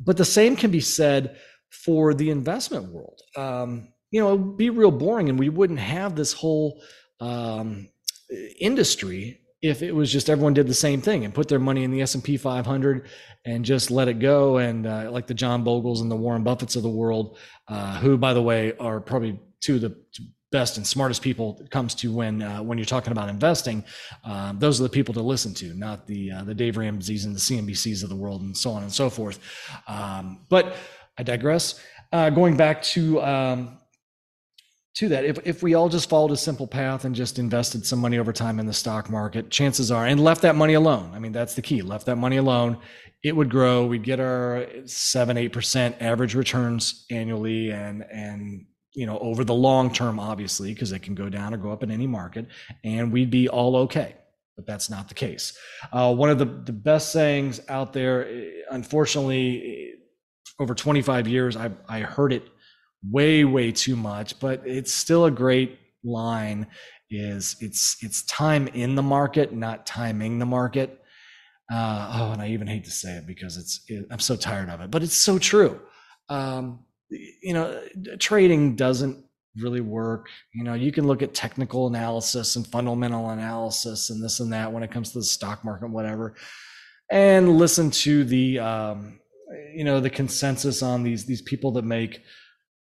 but 0.00 0.16
the 0.16 0.24
same 0.24 0.56
can 0.56 0.70
be 0.70 0.80
said 0.80 1.38
for 1.70 2.14
the 2.14 2.30
investment 2.30 2.92
world. 2.92 3.20
Um, 3.36 3.88
you 4.10 4.20
know, 4.20 4.32
it 4.32 4.40
would 4.40 4.56
be 4.56 4.70
real 4.70 4.90
boring 4.90 5.28
and 5.28 5.38
we 5.38 5.48
wouldn't 5.48 5.78
have 5.78 6.14
this 6.14 6.32
whole 6.32 6.82
um, 7.20 7.88
industry 8.60 9.40
if 9.64 9.82
it 9.82 9.92
was 9.92 10.12
just 10.12 10.28
everyone 10.28 10.52
did 10.52 10.66
the 10.66 10.74
same 10.74 11.00
thing 11.00 11.24
and 11.24 11.32
put 11.32 11.48
their 11.48 11.58
money 11.58 11.84
in 11.84 11.90
the 11.90 12.02
S&P 12.02 12.36
500 12.36 13.08
and 13.46 13.64
just 13.64 13.90
let 13.90 14.08
it 14.08 14.18
go 14.18 14.58
and 14.58 14.86
uh, 14.86 15.10
like 15.10 15.26
the 15.26 15.32
John 15.32 15.64
Bogles 15.64 16.02
and 16.02 16.10
the 16.10 16.16
Warren 16.16 16.44
Buffetts 16.44 16.76
of 16.76 16.82
the 16.82 16.90
world 16.90 17.38
uh, 17.68 17.98
who 17.98 18.18
by 18.18 18.34
the 18.34 18.42
way 18.42 18.76
are 18.76 19.00
probably 19.00 19.40
two 19.62 19.76
of 19.76 19.80
the 19.80 19.96
best 20.52 20.76
and 20.76 20.86
smartest 20.86 21.22
people 21.22 21.66
comes 21.70 21.94
to 21.94 22.12
when 22.12 22.42
uh, 22.42 22.62
when 22.62 22.76
you're 22.76 22.84
talking 22.84 23.10
about 23.10 23.30
investing. 23.30 23.82
Uh, 24.22 24.52
those 24.52 24.78
are 24.80 24.82
the 24.82 24.88
people 24.90 25.14
to 25.14 25.22
listen 25.22 25.54
to, 25.54 25.72
not 25.74 26.06
the 26.06 26.30
uh, 26.30 26.44
the 26.44 26.54
Dave 26.54 26.76
Ramsey's 26.76 27.24
and 27.24 27.34
the 27.34 27.40
CNBCs 27.40 28.02
of 28.02 28.10
the 28.10 28.16
world, 28.16 28.42
and 28.42 28.54
so 28.54 28.70
on 28.70 28.82
and 28.82 28.92
so 28.92 29.08
forth. 29.08 29.38
Um, 29.88 30.44
but 30.50 30.76
I 31.16 31.22
digress. 31.22 31.80
Uh, 32.12 32.28
going 32.30 32.56
back 32.56 32.82
to 32.82 33.20
um, 33.22 33.78
to 34.94 35.08
that, 35.08 35.24
if 35.24 35.38
if 35.44 35.62
we 35.62 35.74
all 35.74 35.88
just 35.88 36.08
followed 36.08 36.30
a 36.30 36.36
simple 36.36 36.66
path 36.66 37.04
and 37.04 37.14
just 37.14 37.38
invested 37.38 37.84
some 37.84 37.98
money 37.98 38.18
over 38.18 38.32
time 38.32 38.60
in 38.60 38.66
the 38.66 38.72
stock 38.72 39.10
market, 39.10 39.50
chances 39.50 39.90
are, 39.90 40.06
and 40.06 40.22
left 40.22 40.42
that 40.42 40.54
money 40.54 40.74
alone. 40.74 41.10
I 41.14 41.18
mean, 41.18 41.32
that's 41.32 41.54
the 41.54 41.62
key. 41.62 41.82
Left 41.82 42.06
that 42.06 42.16
money 42.16 42.36
alone. 42.36 42.78
It 43.22 43.34
would 43.34 43.50
grow. 43.50 43.86
We'd 43.86 44.04
get 44.04 44.20
our 44.20 44.66
seven, 44.84 45.36
eight 45.36 45.52
percent 45.52 45.96
average 46.00 46.34
returns 46.34 47.06
annually, 47.10 47.70
and 47.70 48.04
and 48.10 48.66
you 48.94 49.06
know, 49.06 49.18
over 49.18 49.44
the 49.44 49.54
long 49.54 49.92
term, 49.92 50.20
obviously, 50.20 50.72
because 50.72 50.92
it 50.92 51.00
can 51.00 51.14
go 51.14 51.28
down 51.28 51.52
or 51.52 51.56
go 51.56 51.72
up 51.72 51.82
in 51.82 51.90
any 51.90 52.06
market, 52.06 52.46
and 52.84 53.12
we'd 53.12 53.30
be 53.30 53.48
all 53.48 53.76
okay. 53.76 54.14
But 54.56 54.66
that's 54.66 54.88
not 54.88 55.08
the 55.08 55.14
case. 55.14 55.58
Uh, 55.92 56.14
one 56.14 56.30
of 56.30 56.38
the, 56.38 56.44
the 56.44 56.72
best 56.72 57.10
sayings 57.10 57.60
out 57.68 57.92
there, 57.92 58.28
eh, 58.28 58.50
unfortunately, 58.70 59.94
eh, 59.96 60.62
over 60.62 60.74
25 60.74 61.26
years, 61.26 61.56
I, 61.56 61.72
I 61.88 62.00
heard 62.00 62.32
it 62.32 62.44
way, 63.10 63.44
way 63.44 63.72
too 63.72 63.96
much, 63.96 64.38
but 64.40 64.62
it's 64.64 64.92
still 64.92 65.24
a 65.24 65.30
great 65.30 65.78
line 66.04 66.66
is 67.10 67.56
it's 67.60 67.96
it's 68.02 68.22
time 68.24 68.68
in 68.68 68.94
the 68.94 69.02
market, 69.02 69.52
not 69.52 69.86
timing 69.86 70.38
the 70.38 70.46
market. 70.46 71.00
Uh, 71.72 72.12
oh, 72.14 72.32
and 72.32 72.42
I 72.42 72.48
even 72.48 72.66
hate 72.66 72.84
to 72.84 72.90
say 72.90 73.16
it 73.16 73.26
because 73.26 73.56
it's 73.56 73.80
it, 73.88 74.06
I'm 74.10 74.18
so 74.18 74.36
tired 74.36 74.68
of 74.68 74.80
it, 74.80 74.90
but 74.90 75.02
it's 75.02 75.16
so 75.16 75.38
true. 75.38 75.80
Um, 76.28 76.80
you 77.10 77.54
know, 77.54 77.80
trading 78.18 78.76
doesn't 78.76 79.24
really 79.56 79.80
work. 79.80 80.28
You 80.52 80.64
know, 80.64 80.74
you 80.74 80.92
can 80.92 81.06
look 81.06 81.22
at 81.22 81.34
technical 81.34 81.86
analysis 81.86 82.56
and 82.56 82.66
fundamental 82.66 83.30
analysis 83.30 84.10
and 84.10 84.22
this 84.22 84.40
and 84.40 84.52
that 84.52 84.72
when 84.72 84.82
it 84.82 84.90
comes 84.90 85.12
to 85.12 85.18
the 85.18 85.24
stock 85.24 85.64
market, 85.64 85.90
whatever, 85.90 86.34
and 87.10 87.56
listen 87.58 87.90
to 87.90 88.24
the, 88.24 88.58
um, 88.58 89.20
you 89.74 89.84
know, 89.84 90.00
the 90.00 90.10
consensus 90.10 90.82
on 90.82 91.02
these 91.02 91.24
these 91.24 91.42
people 91.42 91.72
that 91.72 91.84
make 91.84 92.22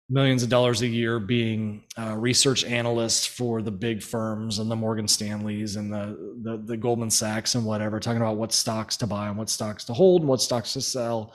millions 0.09 0.41
of 0.41 0.49
dollars 0.49 0.81
a 0.81 0.87
year 0.87 1.19
being 1.19 1.83
uh, 1.97 2.15
research 2.17 2.63
analysts 2.63 3.25
for 3.25 3.61
the 3.61 3.71
big 3.71 4.01
firms 4.01 4.59
and 4.59 4.71
the 4.71 4.75
Morgan 4.75 5.07
Stanleys 5.07 5.75
and 5.75 5.91
the, 5.91 6.37
the 6.43 6.63
the 6.65 6.77
Goldman 6.77 7.09
Sachs 7.09 7.55
and 7.55 7.65
whatever, 7.65 7.99
talking 7.99 8.21
about 8.21 8.37
what 8.37 8.53
stocks 8.53 8.97
to 8.97 9.07
buy 9.07 9.27
and 9.27 9.37
what 9.37 9.49
stocks 9.49 9.83
to 9.85 9.93
hold 9.93 10.21
and 10.21 10.29
what 10.29 10.41
stocks 10.41 10.73
to 10.73 10.81
sell 10.81 11.33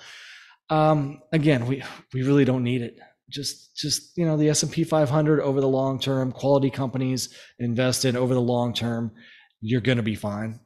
um, 0.73 1.21
again, 1.33 1.67
we 1.67 1.83
we 2.15 2.23
really 2.23 2.47
don't 2.47 2.65
need 2.65 2.81
it. 2.81 2.99
Just 3.29 3.77
just 3.77 4.17
you 4.17 4.25
know 4.25 4.39
the 4.39 4.49
S 4.49 4.63
and 4.63 4.73
P 4.73 4.85
500 4.85 5.41
over 5.41 5.61
the 5.61 5.69
long 5.69 6.01
term, 6.01 6.33
quality 6.33 6.71
companies 6.71 7.37
invest 7.59 8.07
in 8.07 8.17
over 8.17 8.33
the 8.33 8.41
long 8.41 8.73
term, 8.73 9.13
you're 9.61 9.83
going 9.83 9.99
to 9.99 10.03
be 10.03 10.15
fine. 10.15 10.61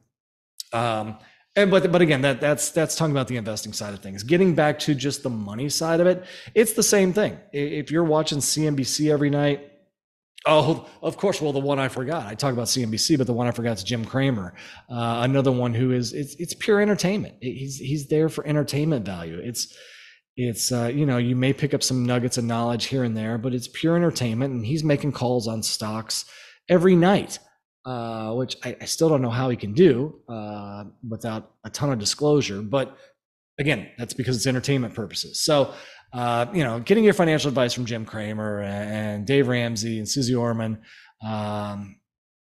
Um, 0.71 1.17
and 1.57 1.69
but 1.69 1.91
but 1.91 2.01
again, 2.01 2.21
that 2.21 2.39
that's 2.39 2.69
that's 2.69 2.95
talking 2.95 3.11
about 3.11 3.27
the 3.27 3.35
investing 3.35 3.73
side 3.73 3.93
of 3.93 3.99
things. 3.99 4.23
Getting 4.23 4.55
back 4.55 4.79
to 4.79 4.95
just 4.95 5.23
the 5.23 5.29
money 5.29 5.67
side 5.67 5.99
of 5.99 6.07
it, 6.07 6.25
it's 6.55 6.73
the 6.73 6.83
same 6.83 7.11
thing. 7.11 7.37
If 7.51 7.91
you're 7.91 8.05
watching 8.05 8.37
CNBC 8.37 9.11
every 9.11 9.29
night, 9.29 9.71
Oh, 10.45 10.87
of 11.01 11.17
course. 11.17 11.41
Well, 11.41 11.51
the 11.51 11.59
one 11.59 11.77
I 11.77 11.89
forgot. 11.89 12.25
I 12.25 12.33
talk 12.33 12.53
about 12.53 12.67
CNBC, 12.67 13.17
but 13.17 13.27
the 13.27 13.33
one 13.33 13.47
I 13.47 13.51
forgot 13.51 13.77
is 13.77 13.83
Jim 13.83 14.05
Cramer, 14.05 14.53
uh, 14.89 15.19
another 15.23 15.51
one 15.51 15.73
who 15.73 15.91
is 15.91 16.13
it's 16.13 16.35
it's 16.35 16.53
pure 16.53 16.79
entertainment. 16.79 17.35
He's 17.41 17.77
he's 17.77 18.07
there 18.07 18.29
for 18.29 18.47
entertainment 18.47 19.05
value. 19.05 19.41
It's 19.43 19.75
it's 20.37 20.71
uh, 20.71 20.91
you 20.93 21.05
know 21.05 21.17
you 21.17 21.35
may 21.35 21.51
pick 21.51 21.73
up 21.73 21.83
some 21.83 22.05
nuggets 22.05 22.37
of 22.37 22.45
knowledge 22.45 22.85
here 22.85 23.03
and 23.03 23.17
there 23.17 23.37
but 23.37 23.53
it's 23.53 23.67
pure 23.67 23.95
entertainment 23.95 24.53
and 24.53 24.65
he's 24.65 24.83
making 24.83 25.11
calls 25.11 25.47
on 25.47 25.63
stocks 25.63 26.25
every 26.69 26.95
night 26.95 27.39
uh, 27.87 28.33
which 28.33 28.57
I, 28.63 28.75
I, 28.81 28.85
still 28.85 29.09
don't 29.09 29.21
know 29.21 29.29
how 29.29 29.49
he 29.49 29.55
can 29.55 29.73
do 29.73 30.19
uh, 30.27 30.83
without 31.07 31.51
a 31.63 31.69
ton 31.69 31.91
of 31.91 31.99
disclosure 31.99 32.61
but 32.61 32.97
again 33.59 33.89
that's 33.97 34.13
because 34.13 34.35
it's 34.35 34.47
entertainment 34.47 34.93
purposes. 34.93 35.39
So 35.39 35.73
uh, 36.13 36.45
you 36.53 36.63
know 36.63 36.79
getting 36.79 37.03
your 37.03 37.13
financial 37.13 37.49
advice 37.49 37.73
from 37.73 37.85
jim 37.85 38.05
cramer 38.05 38.61
and 38.61 39.25
dave 39.25 39.47
ramsey 39.47 39.99
and 39.99 40.07
suze 40.07 40.33
orman 40.33 40.79
um, 41.25 41.97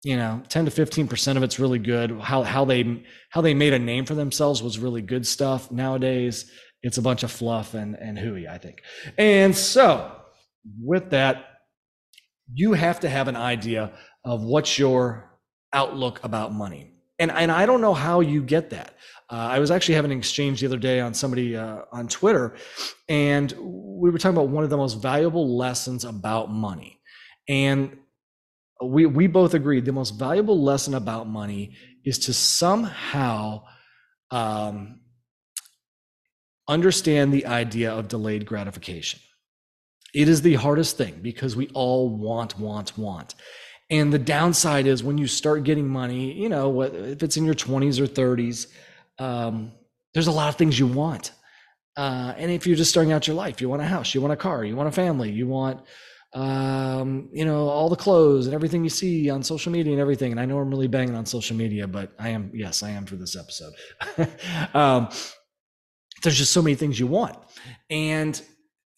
you 0.03 0.17
know 0.17 0.41
10 0.49 0.65
to 0.65 0.71
15 0.71 1.07
percent 1.07 1.37
of 1.37 1.43
it's 1.43 1.59
really 1.59 1.79
good. 1.79 2.19
How, 2.19 2.43
how 2.43 2.65
they 2.65 3.03
how 3.29 3.41
they 3.41 3.53
made 3.53 3.73
a 3.73 3.79
name 3.79 4.05
for 4.05 4.15
themselves 4.15 4.61
was 4.61 4.79
really 4.79 5.01
good 5.01 5.25
stuff. 5.25 5.71
Nowadays 5.71 6.51
it's 6.83 6.97
a 6.97 7.01
bunch 7.01 7.23
of 7.23 7.31
fluff 7.31 7.73
and, 7.73 7.95
and 7.95 8.17
hooey, 8.17 8.47
I 8.47 8.57
think. 8.57 8.81
And 9.17 9.55
so, 9.55 10.11
with 10.81 11.11
that, 11.11 11.45
you 12.53 12.73
have 12.73 12.99
to 13.01 13.09
have 13.09 13.27
an 13.27 13.35
idea 13.35 13.93
of 14.23 14.43
what's 14.43 14.77
your 14.77 15.31
outlook 15.73 16.19
about 16.23 16.53
money. 16.53 16.93
And, 17.19 17.31
and 17.31 17.51
I 17.51 17.65
don't 17.65 17.81
know 17.81 17.93
how 17.93 18.19
you 18.19 18.41
get 18.41 18.71
that. 18.71 18.95
Uh, 19.29 19.35
I 19.35 19.59
was 19.59 19.71
actually 19.71 19.95
having 19.95 20.11
an 20.11 20.17
exchange 20.17 20.59
the 20.59 20.67
other 20.67 20.77
day 20.77 20.99
on 20.99 21.13
somebody 21.13 21.55
uh, 21.55 21.83
on 21.91 22.07
Twitter, 22.07 22.55
and 23.07 23.53
we 23.57 24.09
were 24.09 24.17
talking 24.17 24.35
about 24.35 24.49
one 24.49 24.63
of 24.63 24.69
the 24.69 24.77
most 24.77 24.95
valuable 24.95 25.57
lessons 25.57 26.03
about 26.03 26.51
money. 26.51 26.99
And 27.47 27.97
we, 28.83 29.05
we 29.05 29.27
both 29.27 29.53
agreed 29.53 29.85
the 29.85 29.91
most 29.91 30.11
valuable 30.11 30.61
lesson 30.61 30.95
about 30.95 31.27
money 31.27 31.75
is 32.03 32.19
to 32.19 32.33
somehow 32.33 33.63
um, 34.31 35.01
understand 36.67 37.33
the 37.33 37.45
idea 37.45 37.93
of 37.93 38.07
delayed 38.07 38.45
gratification. 38.45 39.19
It 40.13 40.27
is 40.27 40.41
the 40.41 40.55
hardest 40.55 40.97
thing 40.97 41.19
because 41.21 41.55
we 41.55 41.69
all 41.73 42.09
want, 42.09 42.59
want, 42.59 42.97
want. 42.97 43.35
And 43.91 44.11
the 44.11 44.19
downside 44.19 44.87
is 44.87 45.03
when 45.03 45.17
you 45.17 45.27
start 45.27 45.63
getting 45.65 45.87
money, 45.87 46.31
you 46.31 46.47
know, 46.47 46.69
what 46.69 46.95
if 46.95 47.21
it's 47.21 47.35
in 47.35 47.43
your 47.45 47.53
20s 47.53 47.99
or 47.99 48.07
30s, 48.07 48.67
um, 49.19 49.73
there's 50.13 50.27
a 50.27 50.31
lot 50.31 50.47
of 50.47 50.55
things 50.55 50.79
you 50.79 50.87
want. 50.87 51.33
Uh, 51.97 52.33
and 52.37 52.49
if 52.49 52.65
you're 52.65 52.77
just 52.77 52.89
starting 52.89 53.11
out 53.11 53.27
your 53.27 53.35
life, 53.35 53.59
you 53.59 53.67
want 53.67 53.81
a 53.81 53.85
house, 53.85 54.15
you 54.15 54.21
want 54.21 54.31
a 54.31 54.37
car, 54.37 54.63
you 54.63 54.77
want 54.77 54.87
a 54.87 54.93
family, 54.93 55.29
you 55.29 55.45
want, 55.45 55.81
um, 56.33 57.27
you 57.33 57.43
know, 57.43 57.67
all 57.67 57.89
the 57.89 57.97
clothes 57.97 58.45
and 58.45 58.55
everything 58.55 58.85
you 58.85 58.89
see 58.89 59.29
on 59.29 59.43
social 59.43 59.73
media 59.73 59.91
and 59.91 60.01
everything. 60.01 60.31
And 60.31 60.39
I 60.39 60.45
know 60.45 60.57
I'm 60.59 60.69
really 60.69 60.87
banging 60.87 61.15
on 61.15 61.25
social 61.25 61.57
media, 61.57 61.85
but 61.85 62.13
I 62.17 62.29
am, 62.29 62.49
yes, 62.53 62.83
I 62.83 62.91
am 62.91 63.05
for 63.05 63.17
this 63.17 63.35
episode. 63.35 63.73
um, 64.73 65.09
there's 66.23 66.37
just 66.37 66.53
so 66.53 66.61
many 66.61 66.75
things 66.75 66.97
you 66.97 67.07
want. 67.07 67.37
And, 67.89 68.41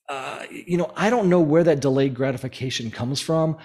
uh, 0.07 0.43
you 0.51 0.77
know, 0.77 0.91
I 0.95 1.09
don't 1.09 1.29
know 1.29 1.39
where 1.39 1.63
that 1.63 1.79
delayed 1.79 2.13
gratification 2.13 2.91
comes 2.91 3.21
from. 3.21 3.57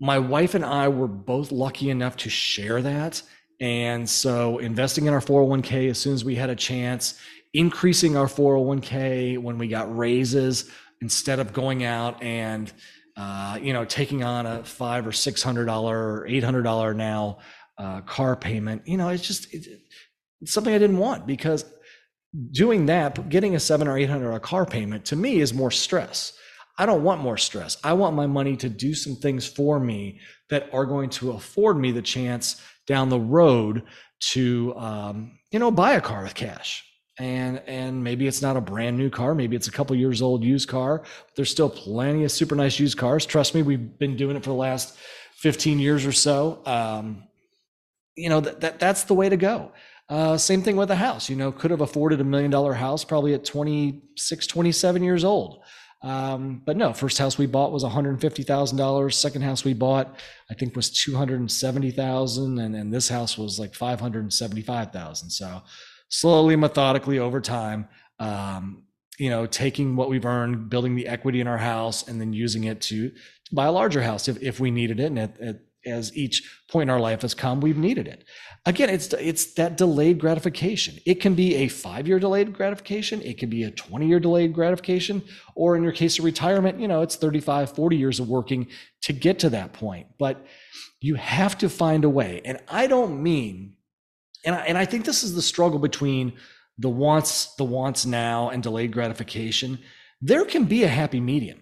My 0.00 0.18
wife 0.18 0.54
and 0.54 0.64
I 0.64 0.88
were 0.88 1.06
both 1.06 1.52
lucky 1.52 1.90
enough 1.90 2.16
to 2.18 2.30
share 2.30 2.80
that. 2.82 3.22
And 3.60 4.08
so 4.08 4.58
investing 4.58 5.06
in 5.06 5.12
our 5.12 5.20
401k 5.20 5.90
as 5.90 5.98
soon 5.98 6.14
as 6.14 6.24
we 6.24 6.34
had 6.34 6.48
a 6.48 6.56
chance, 6.56 7.20
increasing 7.52 8.16
our 8.16 8.26
401k 8.26 9.38
when 9.38 9.58
we 9.58 9.68
got 9.68 9.94
raises 9.94 10.70
instead 11.02 11.38
of 11.38 11.52
going 11.52 11.84
out 11.84 12.22
and, 12.22 12.72
uh, 13.16 13.58
you 13.60 13.74
know, 13.74 13.84
taking 13.84 14.24
on 14.24 14.46
a 14.46 14.64
five 14.64 15.06
or 15.06 15.12
six 15.12 15.42
hundred 15.42 15.66
dollar 15.66 15.96
or 15.98 16.26
eight 16.26 16.42
hundred 16.42 16.62
dollar 16.62 16.94
now 16.94 17.38
uh, 17.76 18.00
car 18.02 18.36
payment. 18.36 18.86
You 18.86 18.96
know, 18.96 19.10
it's 19.10 19.26
just 19.26 19.52
it's 19.52 19.68
something 20.46 20.72
I 20.72 20.78
didn't 20.78 20.98
want 20.98 21.26
because 21.26 21.64
doing 22.52 22.86
that, 22.86 23.28
getting 23.28 23.54
a 23.54 23.60
seven 23.60 23.88
or 23.88 23.98
eight 23.98 24.08
hundred 24.08 24.26
dollar 24.26 24.40
car 24.40 24.64
payment 24.64 25.04
to 25.06 25.16
me 25.16 25.40
is 25.40 25.52
more 25.52 25.70
stress. 25.70 26.32
I 26.80 26.86
don't 26.86 27.02
want 27.02 27.20
more 27.20 27.36
stress. 27.36 27.76
I 27.84 27.92
want 27.92 28.16
my 28.16 28.26
money 28.26 28.56
to 28.56 28.70
do 28.70 28.94
some 28.94 29.14
things 29.14 29.46
for 29.46 29.78
me 29.78 30.18
that 30.48 30.70
are 30.72 30.86
going 30.86 31.10
to 31.10 31.32
afford 31.32 31.76
me 31.76 31.92
the 31.92 32.00
chance 32.00 32.58
down 32.86 33.10
the 33.10 33.20
road 33.20 33.82
to, 34.30 34.74
um, 34.78 35.38
you 35.50 35.58
know, 35.58 35.70
buy 35.70 35.92
a 35.92 36.00
car 36.00 36.22
with 36.22 36.34
cash. 36.34 36.82
And 37.18 37.60
and 37.66 38.02
maybe 38.02 38.26
it's 38.26 38.40
not 38.40 38.56
a 38.56 38.62
brand 38.62 38.96
new 38.96 39.10
car, 39.10 39.34
maybe 39.34 39.56
it's 39.56 39.68
a 39.68 39.70
couple 39.70 39.94
years 39.94 40.22
old 40.22 40.42
used 40.42 40.70
car. 40.70 41.02
There's 41.36 41.50
still 41.50 41.68
plenty 41.68 42.24
of 42.24 42.32
super 42.32 42.54
nice 42.54 42.80
used 42.80 42.96
cars. 42.96 43.26
Trust 43.26 43.54
me, 43.54 43.60
we've 43.60 43.98
been 43.98 44.16
doing 44.16 44.36
it 44.36 44.42
for 44.42 44.48
the 44.48 44.56
last 44.56 44.96
15 45.36 45.80
years 45.80 46.06
or 46.06 46.12
so. 46.12 46.62
Um, 46.64 47.24
you 48.16 48.30
know 48.30 48.40
that, 48.40 48.62
that 48.62 48.80
that's 48.80 49.04
the 49.04 49.12
way 49.12 49.28
to 49.28 49.36
go. 49.36 49.72
Uh, 50.08 50.38
same 50.38 50.62
thing 50.62 50.76
with 50.76 50.90
a 50.90 50.96
house, 50.96 51.28
you 51.28 51.36
know, 51.36 51.52
could 51.52 51.70
have 51.72 51.82
afforded 51.82 52.22
a 52.22 52.24
million 52.24 52.50
dollar 52.50 52.72
house 52.72 53.04
probably 53.04 53.34
at 53.34 53.44
26, 53.44 54.46
27 54.46 55.04
years 55.04 55.24
old. 55.24 55.62
Um, 56.02 56.62
but 56.64 56.76
no, 56.76 56.92
first 56.92 57.18
house 57.18 57.36
we 57.36 57.46
bought 57.46 57.72
was 57.72 57.84
$150,000. 57.84 59.12
Second 59.12 59.42
house 59.42 59.64
we 59.64 59.74
bought, 59.74 60.16
I 60.50 60.54
think 60.54 60.74
was 60.74 60.90
270,000. 60.90 62.58
And 62.58 62.74
then 62.74 62.90
this 62.90 63.08
house 63.08 63.36
was 63.36 63.58
like 63.58 63.74
575,000. 63.74 65.30
So 65.30 65.62
slowly, 66.08 66.56
methodically 66.56 67.18
over 67.18 67.40
time, 67.40 67.88
um, 68.18 68.84
you 69.18 69.28
know, 69.28 69.44
taking 69.44 69.96
what 69.96 70.08
we've 70.08 70.24
earned, 70.24 70.70
building 70.70 70.96
the 70.96 71.06
equity 71.06 71.40
in 71.40 71.46
our 71.46 71.58
house, 71.58 72.08
and 72.08 72.18
then 72.18 72.32
using 72.32 72.64
it 72.64 72.80
to, 72.82 73.12
buy 73.52 73.66
a 73.66 73.72
larger 73.72 74.02
house 74.02 74.28
if, 74.28 74.40
if 74.42 74.60
we 74.60 74.70
needed 74.70 75.00
it. 75.00 75.06
And 75.06 75.18
at, 75.18 75.40
at 75.40 75.60
as 75.86 76.16
each 76.16 76.42
point 76.70 76.88
in 76.88 76.90
our 76.90 77.00
life 77.00 77.22
has 77.22 77.34
come, 77.34 77.60
we've 77.60 77.76
needed 77.76 78.06
it. 78.06 78.24
Again, 78.66 78.90
it's 78.90 79.12
it's 79.14 79.54
that 79.54 79.76
delayed 79.76 80.18
gratification. 80.18 80.98
It 81.06 81.20
can 81.20 81.34
be 81.34 81.56
a 81.56 81.68
five 81.68 82.06
year 82.06 82.18
delayed 82.18 82.52
gratification. 82.52 83.22
It 83.22 83.38
can 83.38 83.48
be 83.48 83.64
a 83.64 83.70
20 83.70 84.06
year 84.06 84.20
delayed 84.20 84.52
gratification. 84.52 85.22
Or 85.54 85.76
in 85.76 85.82
your 85.82 85.92
case 85.92 86.18
of 86.18 86.24
retirement, 86.24 86.80
you 86.80 86.88
know, 86.88 87.02
it's 87.02 87.16
35, 87.16 87.74
40 87.74 87.96
years 87.96 88.20
of 88.20 88.28
working 88.28 88.68
to 89.02 89.12
get 89.12 89.38
to 89.40 89.50
that 89.50 89.72
point. 89.72 90.06
But 90.18 90.46
you 91.00 91.14
have 91.14 91.56
to 91.58 91.68
find 91.68 92.04
a 92.04 92.10
way. 92.10 92.42
And 92.44 92.58
I 92.68 92.86
don't 92.86 93.22
mean, 93.22 93.76
and 94.44 94.54
I, 94.54 94.60
and 94.66 94.76
I 94.76 94.84
think 94.84 95.04
this 95.04 95.22
is 95.22 95.34
the 95.34 95.42
struggle 95.42 95.78
between 95.78 96.34
the 96.78 96.90
wants, 96.90 97.54
the 97.56 97.64
wants 97.64 98.04
now 98.04 98.50
and 98.50 98.62
delayed 98.62 98.92
gratification. 98.92 99.78
There 100.20 100.44
can 100.44 100.64
be 100.64 100.84
a 100.84 100.88
happy 100.88 101.20
medium 101.20 101.60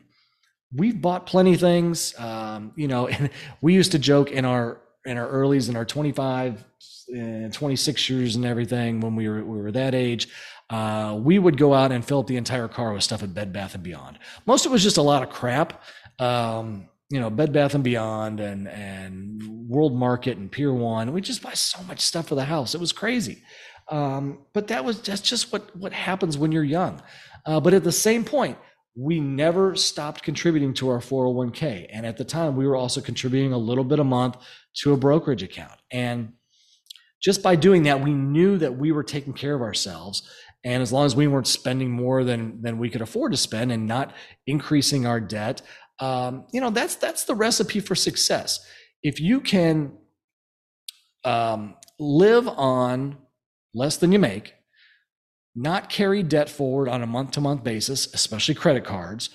we've 0.74 1.00
bought 1.00 1.26
plenty 1.26 1.54
of 1.54 1.60
things. 1.60 2.18
Um, 2.18 2.72
you 2.76 2.88
know, 2.88 3.08
and 3.08 3.30
we 3.60 3.74
used 3.74 3.92
to 3.92 3.98
joke 3.98 4.30
in 4.30 4.44
our 4.44 4.80
in 5.04 5.16
our 5.16 5.28
earlys 5.28 5.68
in 5.68 5.76
our 5.76 5.84
25 5.84 6.64
and 7.08 7.52
26 7.52 8.10
years 8.10 8.36
and 8.36 8.44
everything 8.44 9.00
when 9.00 9.16
we 9.16 9.28
were 9.28 9.44
we 9.44 9.58
were 9.58 9.72
that 9.72 9.94
age. 9.94 10.28
Uh, 10.70 11.18
we 11.18 11.38
would 11.38 11.56
go 11.56 11.72
out 11.72 11.92
and 11.92 12.04
fill 12.04 12.20
up 12.20 12.26
the 12.26 12.36
entire 12.36 12.68
car 12.68 12.92
with 12.92 13.02
stuff 13.02 13.22
at 13.22 13.32
Bed 13.32 13.52
Bath 13.54 13.74
and 13.74 13.82
Beyond. 13.82 14.18
Most 14.44 14.66
of 14.66 14.72
it 14.72 14.74
was 14.74 14.82
just 14.82 14.98
a 14.98 15.02
lot 15.02 15.22
of 15.22 15.30
crap. 15.30 15.82
Um, 16.18 16.88
you 17.08 17.18
know, 17.18 17.30
Bed 17.30 17.54
Bath 17.54 17.74
and 17.74 17.82
Beyond 17.82 18.40
and 18.40 18.68
and 18.68 19.68
World 19.68 19.94
Market 19.94 20.36
and 20.36 20.52
Pier 20.52 20.72
One. 20.72 21.12
We 21.12 21.22
just 21.22 21.42
buy 21.42 21.54
so 21.54 21.82
much 21.84 22.00
stuff 22.00 22.28
for 22.28 22.34
the 22.34 22.44
house. 22.44 22.74
It 22.74 22.80
was 22.80 22.92
crazy. 22.92 23.42
Um, 23.90 24.40
but 24.52 24.68
that 24.68 24.84
was 24.84 25.00
that's 25.00 25.22
just 25.22 25.50
what 25.52 25.74
what 25.74 25.94
happens 25.94 26.36
when 26.36 26.52
you're 26.52 26.64
young. 26.64 27.00
Uh, 27.46 27.60
but 27.60 27.72
at 27.72 27.84
the 27.84 27.92
same 27.92 28.24
point, 28.24 28.58
we 28.98 29.20
never 29.20 29.76
stopped 29.76 30.24
contributing 30.24 30.74
to 30.74 30.88
our 30.88 30.98
401k. 30.98 31.86
And 31.88 32.04
at 32.04 32.16
the 32.16 32.24
time, 32.24 32.56
we 32.56 32.66
were 32.66 32.74
also 32.74 33.00
contributing 33.00 33.52
a 33.52 33.58
little 33.58 33.84
bit 33.84 34.00
a 34.00 34.04
month 34.04 34.36
to 34.78 34.92
a 34.92 34.96
brokerage 34.96 35.44
account. 35.44 35.78
And 35.92 36.32
just 37.22 37.40
by 37.40 37.54
doing 37.54 37.84
that, 37.84 38.02
we 38.02 38.12
knew 38.12 38.58
that 38.58 38.76
we 38.76 38.90
were 38.90 39.04
taking 39.04 39.34
care 39.34 39.54
of 39.54 39.62
ourselves. 39.62 40.28
And 40.64 40.82
as 40.82 40.92
long 40.92 41.06
as 41.06 41.14
we 41.14 41.28
weren't 41.28 41.46
spending 41.46 41.92
more 41.92 42.24
than, 42.24 42.60
than 42.60 42.78
we 42.78 42.90
could 42.90 43.00
afford 43.00 43.30
to 43.30 43.38
spend 43.38 43.70
and 43.70 43.86
not 43.86 44.12
increasing 44.48 45.06
our 45.06 45.20
debt, 45.20 45.62
um, 46.00 46.46
you 46.52 46.60
know, 46.60 46.70
that's, 46.70 46.96
that's 46.96 47.22
the 47.22 47.36
recipe 47.36 47.78
for 47.78 47.94
success. 47.94 48.66
If 49.04 49.20
you 49.20 49.40
can 49.40 49.92
um, 51.22 51.76
live 52.00 52.48
on 52.48 53.16
less 53.74 53.96
than 53.96 54.10
you 54.10 54.18
make, 54.18 54.54
not 55.60 55.90
carry 55.90 56.22
debt 56.22 56.48
forward 56.48 56.88
on 56.88 57.02
a 57.02 57.06
month 57.06 57.32
to 57.32 57.40
month 57.40 57.64
basis, 57.64 58.12
especially 58.14 58.54
credit 58.54 58.84
cards, 58.84 59.30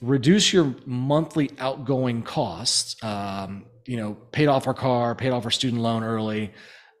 reduce 0.00 0.52
your 0.52 0.74
monthly 0.86 1.50
outgoing 1.58 2.22
costs. 2.22 3.02
Um, 3.02 3.66
you 3.86 3.96
know, 3.96 4.14
paid 4.32 4.46
off 4.46 4.66
our 4.66 4.74
car, 4.74 5.14
paid 5.14 5.30
off 5.30 5.44
our 5.44 5.50
student 5.50 5.82
loan 5.82 6.04
early. 6.04 6.52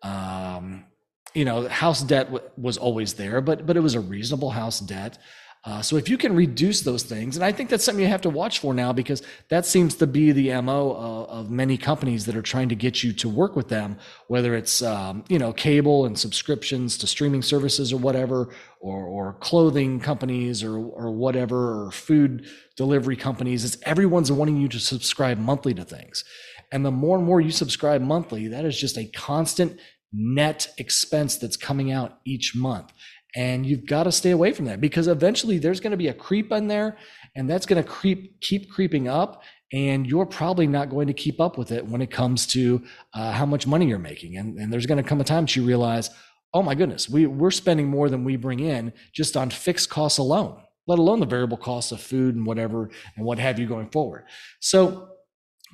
Um, 0.02 0.84
you 1.32 1.44
know, 1.44 1.68
house 1.68 2.02
debt 2.02 2.26
w- 2.26 2.50
was 2.56 2.76
always 2.76 3.14
there, 3.14 3.40
but 3.40 3.66
but 3.66 3.76
it 3.76 3.80
was 3.80 3.94
a 3.94 4.00
reasonable 4.00 4.50
house 4.50 4.80
debt. 4.80 5.18
Uh, 5.66 5.80
so 5.80 5.96
if 5.96 6.10
you 6.10 6.18
can 6.18 6.36
reduce 6.36 6.82
those 6.82 7.02
things, 7.04 7.36
and 7.36 7.44
I 7.44 7.50
think 7.50 7.70
that's 7.70 7.82
something 7.82 8.02
you 8.02 8.10
have 8.10 8.20
to 8.22 8.30
watch 8.30 8.58
for 8.58 8.74
now 8.74 8.92
because 8.92 9.22
that 9.48 9.64
seems 9.64 9.94
to 9.94 10.06
be 10.06 10.30
the 10.30 10.60
mo 10.60 10.90
of, 10.90 11.46
of 11.46 11.50
many 11.50 11.78
companies 11.78 12.26
that 12.26 12.36
are 12.36 12.42
trying 12.42 12.68
to 12.68 12.74
get 12.74 13.02
you 13.02 13.14
to 13.14 13.30
work 13.30 13.56
with 13.56 13.68
them, 13.68 13.96
whether 14.28 14.54
it's 14.54 14.82
um, 14.82 15.24
you 15.28 15.38
know 15.38 15.54
cable 15.54 16.04
and 16.04 16.18
subscriptions 16.18 16.98
to 16.98 17.06
streaming 17.06 17.40
services 17.40 17.94
or 17.94 17.96
whatever, 17.96 18.50
or 18.80 19.06
or 19.06 19.32
clothing 19.40 20.00
companies 20.00 20.62
or 20.62 20.76
or 20.76 21.10
whatever, 21.10 21.86
or 21.86 21.90
food 21.90 22.46
delivery 22.76 23.16
companies. 23.16 23.64
It's 23.64 23.78
everyone's 23.84 24.30
wanting 24.30 24.58
you 24.58 24.68
to 24.68 24.78
subscribe 24.78 25.38
monthly 25.38 25.72
to 25.74 25.84
things, 25.84 26.24
and 26.72 26.84
the 26.84 26.90
more 26.90 27.16
and 27.16 27.26
more 27.26 27.40
you 27.40 27.50
subscribe 27.50 28.02
monthly, 28.02 28.48
that 28.48 28.66
is 28.66 28.78
just 28.78 28.98
a 28.98 29.06
constant 29.06 29.80
net 30.14 30.68
expense 30.78 31.36
that's 31.36 31.56
coming 31.56 31.90
out 31.90 32.18
each 32.24 32.54
month. 32.54 32.92
And 33.36 33.66
you've 33.66 33.86
got 33.86 34.04
to 34.04 34.12
stay 34.12 34.30
away 34.30 34.52
from 34.52 34.66
that 34.66 34.80
because 34.80 35.08
eventually 35.08 35.58
there's 35.58 35.80
going 35.80 35.90
to 35.90 35.96
be 35.96 36.08
a 36.08 36.14
creep 36.14 36.52
in 36.52 36.68
there 36.68 36.96
and 37.34 37.50
that's 37.50 37.66
going 37.66 37.82
to 37.82 37.88
creep, 37.88 38.40
keep 38.40 38.70
creeping 38.70 39.08
up. 39.08 39.42
And 39.72 40.06
you're 40.06 40.26
probably 40.26 40.68
not 40.68 40.88
going 40.88 41.08
to 41.08 41.12
keep 41.12 41.40
up 41.40 41.58
with 41.58 41.72
it 41.72 41.84
when 41.84 42.00
it 42.00 42.10
comes 42.10 42.46
to 42.48 42.82
uh, 43.12 43.32
how 43.32 43.44
much 43.44 43.66
money 43.66 43.86
you're 43.86 43.98
making. 43.98 44.36
And, 44.36 44.56
and 44.58 44.72
there's 44.72 44.86
going 44.86 45.02
to 45.02 45.08
come 45.08 45.20
a 45.20 45.24
time 45.24 45.44
that 45.44 45.56
you 45.56 45.64
realize, 45.64 46.10
oh 46.52 46.62
my 46.62 46.76
goodness, 46.76 47.08
we, 47.08 47.26
we're 47.26 47.50
spending 47.50 47.88
more 47.88 48.08
than 48.08 48.22
we 48.22 48.36
bring 48.36 48.60
in 48.60 48.92
just 49.12 49.36
on 49.36 49.50
fixed 49.50 49.90
costs 49.90 50.18
alone, 50.18 50.60
let 50.86 51.00
alone 51.00 51.18
the 51.18 51.26
variable 51.26 51.56
costs 51.56 51.90
of 51.90 52.00
food 52.00 52.36
and 52.36 52.46
whatever 52.46 52.88
and 53.16 53.26
what 53.26 53.40
have 53.40 53.58
you 53.58 53.66
going 53.66 53.90
forward. 53.90 54.26
So 54.60 55.08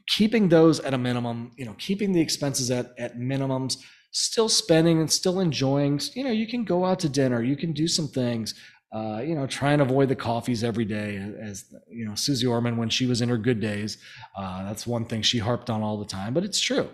keeping 0.09 0.49
those 0.49 0.81
at 0.81 0.94
a 0.94 0.99
minimum, 0.99 1.53
you 1.59 1.66
know, 1.66 1.75
keeping 1.79 2.12
the 2.12 2.20
expenses 2.23 2.70
at, 2.70 2.92
at 2.99 3.18
minimums, 3.18 3.77
still 4.11 4.49
spending 4.49 5.01
and 5.01 5.11
still 5.11 5.40
enjoying. 5.40 6.01
You 6.14 6.25
know, 6.25 6.31
you 6.31 6.46
can 6.46 6.64
go 6.64 6.85
out 6.85 7.01
to 7.01 7.09
dinner, 7.09 7.42
you 7.42 7.57
can 7.57 7.73
do 7.73 7.88
some 7.88 8.09
things. 8.09 8.55
Uh, 8.92 9.20
you 9.25 9.37
know, 9.37 9.46
try 9.46 9.73
and 9.73 9.81
avoid 9.81 10.09
the 10.09 10.16
coffees 10.16 10.64
every 10.64 10.85
day. 10.85 11.14
As 11.40 11.73
you 11.88 12.05
know, 12.05 12.16
Suze 12.16 12.44
Orman, 12.44 12.77
when 12.77 12.88
she 12.88 13.07
was 13.07 13.20
in 13.20 13.29
her 13.29 13.38
good 13.38 13.61
days, 13.61 13.99
uh, 14.37 14.64
that's 14.64 14.85
one 14.85 15.05
thing 15.05 15.23
she 15.23 15.38
harped 15.38 15.70
on 15.70 15.81
all 15.81 15.96
the 15.96 16.05
time. 16.05 16.35
But 16.35 16.42
it's 16.42 16.59
true. 16.59 16.88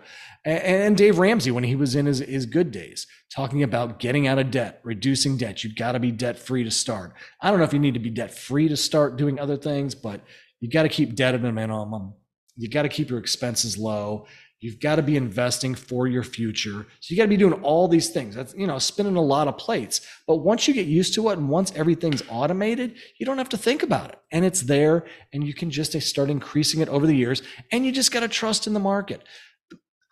And, 0.45 0.63
and 0.63 0.97
Dave 0.97 1.19
Ramsey, 1.19 1.51
when 1.51 1.65
he 1.65 1.75
was 1.75 1.95
in 1.95 2.05
his, 2.05 2.19
his 2.19 2.45
good 2.45 2.71
days, 2.71 3.07
talking 3.35 3.63
about 3.63 3.99
getting 3.99 4.27
out 4.27 4.39
of 4.39 4.51
debt, 4.51 4.81
reducing 4.85 5.39
debt. 5.39 5.65
You've 5.65 5.77
got 5.77 5.93
to 5.93 5.99
be 5.99 6.11
debt 6.11 6.39
free 6.39 6.65
to 6.65 6.71
start. 6.71 7.15
I 7.41 7.49
don't 7.49 7.59
know 7.59 7.65
if 7.65 7.73
you 7.73 7.79
need 7.79 7.95
to 7.95 8.01
be 8.01 8.11
debt 8.11 8.35
free 8.35 8.69
to 8.69 8.77
start 8.77 9.17
doing 9.17 9.41
other 9.41 9.57
things, 9.57 9.95
but 9.95 10.21
you 10.61 10.69
got 10.69 10.83
to 10.83 10.91
keep 10.91 11.15
debt 11.15 11.35
at 11.35 11.45
a 11.45 11.53
minimum. 11.53 12.13
You 12.57 12.69
got 12.69 12.83
to 12.83 12.89
keep 12.89 13.11
your 13.11 13.19
expenses 13.19 13.77
low 13.77 14.27
You've 14.61 14.81
got 14.81 14.97
to 14.97 15.03
be 15.03 15.17
investing 15.17 15.75
for 15.75 16.07
your 16.07 16.23
future. 16.23 16.87
So 17.01 17.13
you 17.13 17.17
got 17.17 17.25
to 17.25 17.29
be 17.29 17.37
doing 17.37 17.61
all 17.63 17.89
these 17.89 18.09
things. 18.09 18.35
That's, 18.35 18.55
you 18.55 18.67
know, 18.67 18.79
spinning 18.79 19.17
a 19.17 19.23
lot 19.23 19.49
of 19.49 19.59
plates. 19.59 20.01
But 20.27 20.37
once 20.37 20.67
you 20.67 20.73
get 20.73 20.87
used 20.87 21.15
to 21.15 21.29
it 21.29 21.39
and 21.39 21.51
once 21.51 21.73
everything's 21.77 22.23
automated, 22.31 22.97
you 23.19 23.27
don't 23.27 23.37
have 23.37 23.51
to 23.51 23.59
think 23.59 23.83
about 23.83 24.11
it. 24.11 24.19
And 24.33 24.47
it's 24.47 24.63
there 24.63 25.05
and 25.33 25.47
you 25.47 25.53
can 25.53 25.71
just 25.71 26.01
start 26.01 26.31
increasing 26.31 26.81
it 26.81 26.89
over 26.89 27.07
the 27.07 27.15
years. 27.15 27.43
And 27.71 27.85
you 27.85 27.93
just 27.93 28.13
got 28.13 28.21
to 28.21 28.29
trust 28.29 28.67
in 28.67 28.73
the 28.73 28.81
market. 28.81 29.23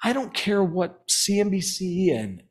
I 0.03 0.13
don't 0.13 0.35
care 0.35 0.63
what 0.63 1.09
CNBC 1.09 2.15
and 2.15 2.43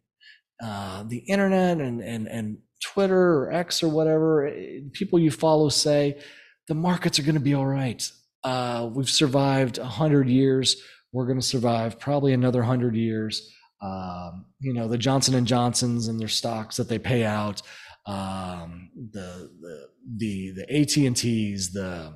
uh, 0.61 1.03
the 1.07 1.19
internet 1.19 1.79
and, 1.79 2.01
and, 2.01 2.27
and 2.27 2.57
Twitter 2.83 3.43
or 3.43 3.51
X 3.51 3.83
or 3.83 3.89
whatever 3.89 4.47
eh, 4.47 4.79
people 4.93 5.19
you 5.19 5.29
follow 5.29 5.69
say, 5.69 6.19
the 6.67 6.73
markets 6.73 7.19
are 7.19 7.23
going 7.23 7.35
to 7.35 7.41
be 7.41 7.53
all 7.53 7.65
right. 7.65 8.09
Uh, 8.43 8.89
we've 8.91 9.09
survived 9.09 9.77
100 9.77 10.27
years 10.27 10.81
we're 11.13 11.25
going 11.25 11.39
to 11.39 11.45
survive 11.45 11.99
probably 11.99 12.33
another 12.33 12.59
100 12.59 12.95
years 12.95 13.49
um, 13.81 14.45
you 14.59 14.73
know 14.73 14.87
the 14.87 14.97
johnson 14.97 15.35
and 15.35 15.47
johnsons 15.47 16.07
and 16.07 16.19
their 16.19 16.27
stocks 16.27 16.77
that 16.77 16.89
they 16.89 16.99
pay 16.99 17.23
out 17.23 17.61
um, 18.05 18.89
the, 19.11 19.49
the 19.61 19.87
the 20.17 20.51
the 20.51 20.81
at&ts 20.81 21.71
the, 21.71 22.13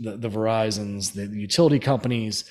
the 0.00 0.16
the 0.16 0.28
verizons 0.28 1.12
the 1.12 1.26
utility 1.26 1.78
companies 1.78 2.44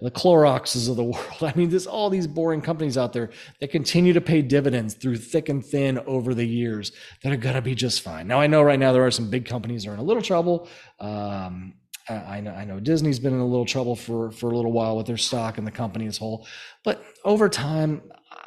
the 0.00 0.10
Cloroxes 0.10 0.88
of 0.88 0.96
the 0.96 1.04
world. 1.04 1.42
I 1.42 1.52
mean, 1.54 1.70
there's 1.70 1.86
all 1.86 2.10
these 2.10 2.26
boring 2.26 2.60
companies 2.60 2.96
out 2.96 3.12
there 3.12 3.30
that 3.60 3.70
continue 3.70 4.12
to 4.14 4.20
pay 4.20 4.42
dividends 4.42 4.94
through 4.94 5.16
thick 5.16 5.48
and 5.48 5.64
thin 5.64 5.98
over 6.00 6.34
the 6.34 6.46
years 6.46 6.92
that 7.22 7.32
are 7.32 7.36
going 7.36 7.54
to 7.54 7.62
be 7.62 7.74
just 7.74 8.02
fine. 8.02 8.26
Now, 8.26 8.40
I 8.40 8.46
know 8.46 8.62
right 8.62 8.78
now 8.78 8.92
there 8.92 9.06
are 9.06 9.10
some 9.10 9.30
big 9.30 9.44
companies 9.44 9.84
that 9.84 9.90
are 9.90 9.94
in 9.94 10.00
a 10.00 10.04
little 10.04 10.22
trouble. 10.22 10.68
Um, 10.98 11.74
I 12.14 12.40
know 12.40 12.52
I 12.52 12.64
know 12.64 12.80
Disney's 12.80 13.18
been 13.18 13.34
in 13.34 13.40
a 13.40 13.46
little 13.46 13.64
trouble 13.64 13.96
for 13.96 14.30
for 14.30 14.50
a 14.50 14.56
little 14.56 14.72
while 14.72 14.96
with 14.96 15.06
their 15.06 15.16
stock 15.16 15.58
and 15.58 15.66
the 15.66 15.70
company 15.70 16.06
as 16.06 16.18
whole, 16.18 16.46
but 16.84 17.02
over 17.24 17.48
time, 17.48 18.02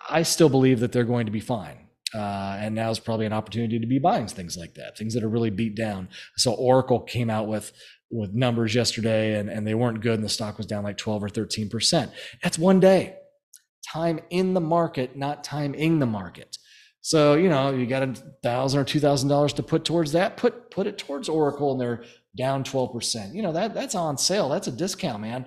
I 0.10 0.24
still 0.24 0.50
believe 0.50 0.80
that 0.82 0.92
they're 0.92 1.04
going 1.04 1.26
to 1.26 1.32
be 1.32 1.40
fine. 1.40 1.80
Uh, 2.14 2.58
and 2.60 2.76
now 2.76 2.92
is 2.92 3.00
probably 3.00 3.26
an 3.26 3.34
opportunity 3.34 3.80
to 3.80 3.88
be 3.88 3.98
buying 3.98 4.28
things 4.28 4.56
like 4.56 4.76
that, 4.76 4.96
things 4.96 5.16
that 5.16 5.24
are 5.24 5.30
really 5.30 5.50
beat 5.50 5.76
down. 5.76 6.08
So 6.38 6.54
Oracle 6.54 7.00
came 7.00 7.30
out 7.30 7.48
with 7.48 7.72
with 8.12 8.34
numbers 8.34 8.76
yesterday, 8.76 9.40
and 9.40 9.50
and 9.50 9.66
they 9.66 9.74
weren't 9.74 10.02
good, 10.02 10.16
and 10.16 10.24
the 10.24 10.30
stock 10.30 10.58
was 10.58 10.68
down 10.68 10.84
like 10.84 10.98
twelve 10.98 11.24
or 11.24 11.30
thirteen 11.30 11.70
percent. 11.70 12.12
That's 12.44 12.60
one 12.60 12.80
day. 12.80 13.18
Time 13.92 14.20
in 14.30 14.54
the 14.54 14.62
market, 14.62 15.16
not 15.18 15.44
time 15.44 15.74
in 15.74 16.00
the 16.00 16.06
market. 16.06 16.58
So 17.02 17.34
you 17.34 17.50
know 17.50 17.72
you 17.72 17.86
got 17.86 18.04
a 18.04 18.14
thousand 18.44 18.80
or 18.80 18.86
two 18.86 19.00
thousand 19.00 19.30
dollars 19.30 19.54
to 19.54 19.64
put 19.64 19.84
towards 19.84 20.14
that. 20.14 20.38
Put 20.38 20.72
put 20.72 20.88
it 20.88 20.98
towards 20.98 21.28
Oracle 21.28 21.72
and 21.72 21.82
their 21.82 22.04
down 22.36 22.64
12%. 22.64 23.34
You 23.34 23.42
know, 23.42 23.52
that 23.54 23.74
that's 23.74 23.96
on 23.96 24.18
sale. 24.18 24.50
That's 24.50 24.68
a 24.68 24.72
discount, 24.72 25.22
man. 25.22 25.46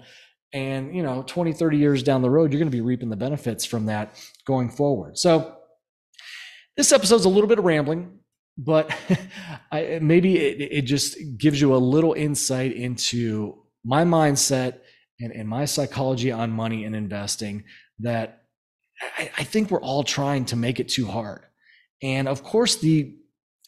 And, 0.53 0.95
you 0.95 1.03
know, 1.03 1.23
20, 1.27 1.53
30 1.53 1.77
years 1.77 2.03
down 2.03 2.23
the 2.23 2.31
road, 2.31 2.53
you're 2.53 2.61
going 2.61 2.71
to 2.71 2.77
be 2.77 2.81
reaping 2.81 3.11
the 3.11 3.17
benefits 3.17 3.65
from 3.65 3.87
that 3.87 4.15
going 4.47 4.71
forward. 4.71 5.19
So 5.19 5.57
this 6.77 6.93
episode's 6.93 7.25
a 7.25 7.29
little 7.29 7.49
bit 7.49 7.59
of 7.59 7.65
rambling, 7.65 8.19
but 8.57 8.91
I, 9.73 9.99
maybe 10.01 10.39
it, 10.39 10.69
it 10.73 10.83
just 10.83 11.19
gives 11.37 11.61
you 11.61 11.75
a 11.75 11.79
little 11.79 12.13
insight 12.13 12.73
into 12.73 13.63
my 13.85 14.05
mindset 14.05 14.81
and, 15.21 15.33
and 15.33 15.49
my 15.49 15.65
psychology 15.65 16.31
on 16.31 16.51
money 16.51 16.85
and 16.85 16.95
investing 16.95 17.65
that 18.01 18.45
I, 19.19 19.31
I 19.39 19.45
think 19.45 19.71
we're 19.71 19.81
all 19.81 20.05
trying 20.05 20.45
to 20.47 20.57
make 20.57 20.81
it 20.81 20.89
too 20.89 21.07
hard. 21.07 21.43
And 22.03 22.29
of 22.29 22.43
course, 22.43 22.77
the 22.77 23.17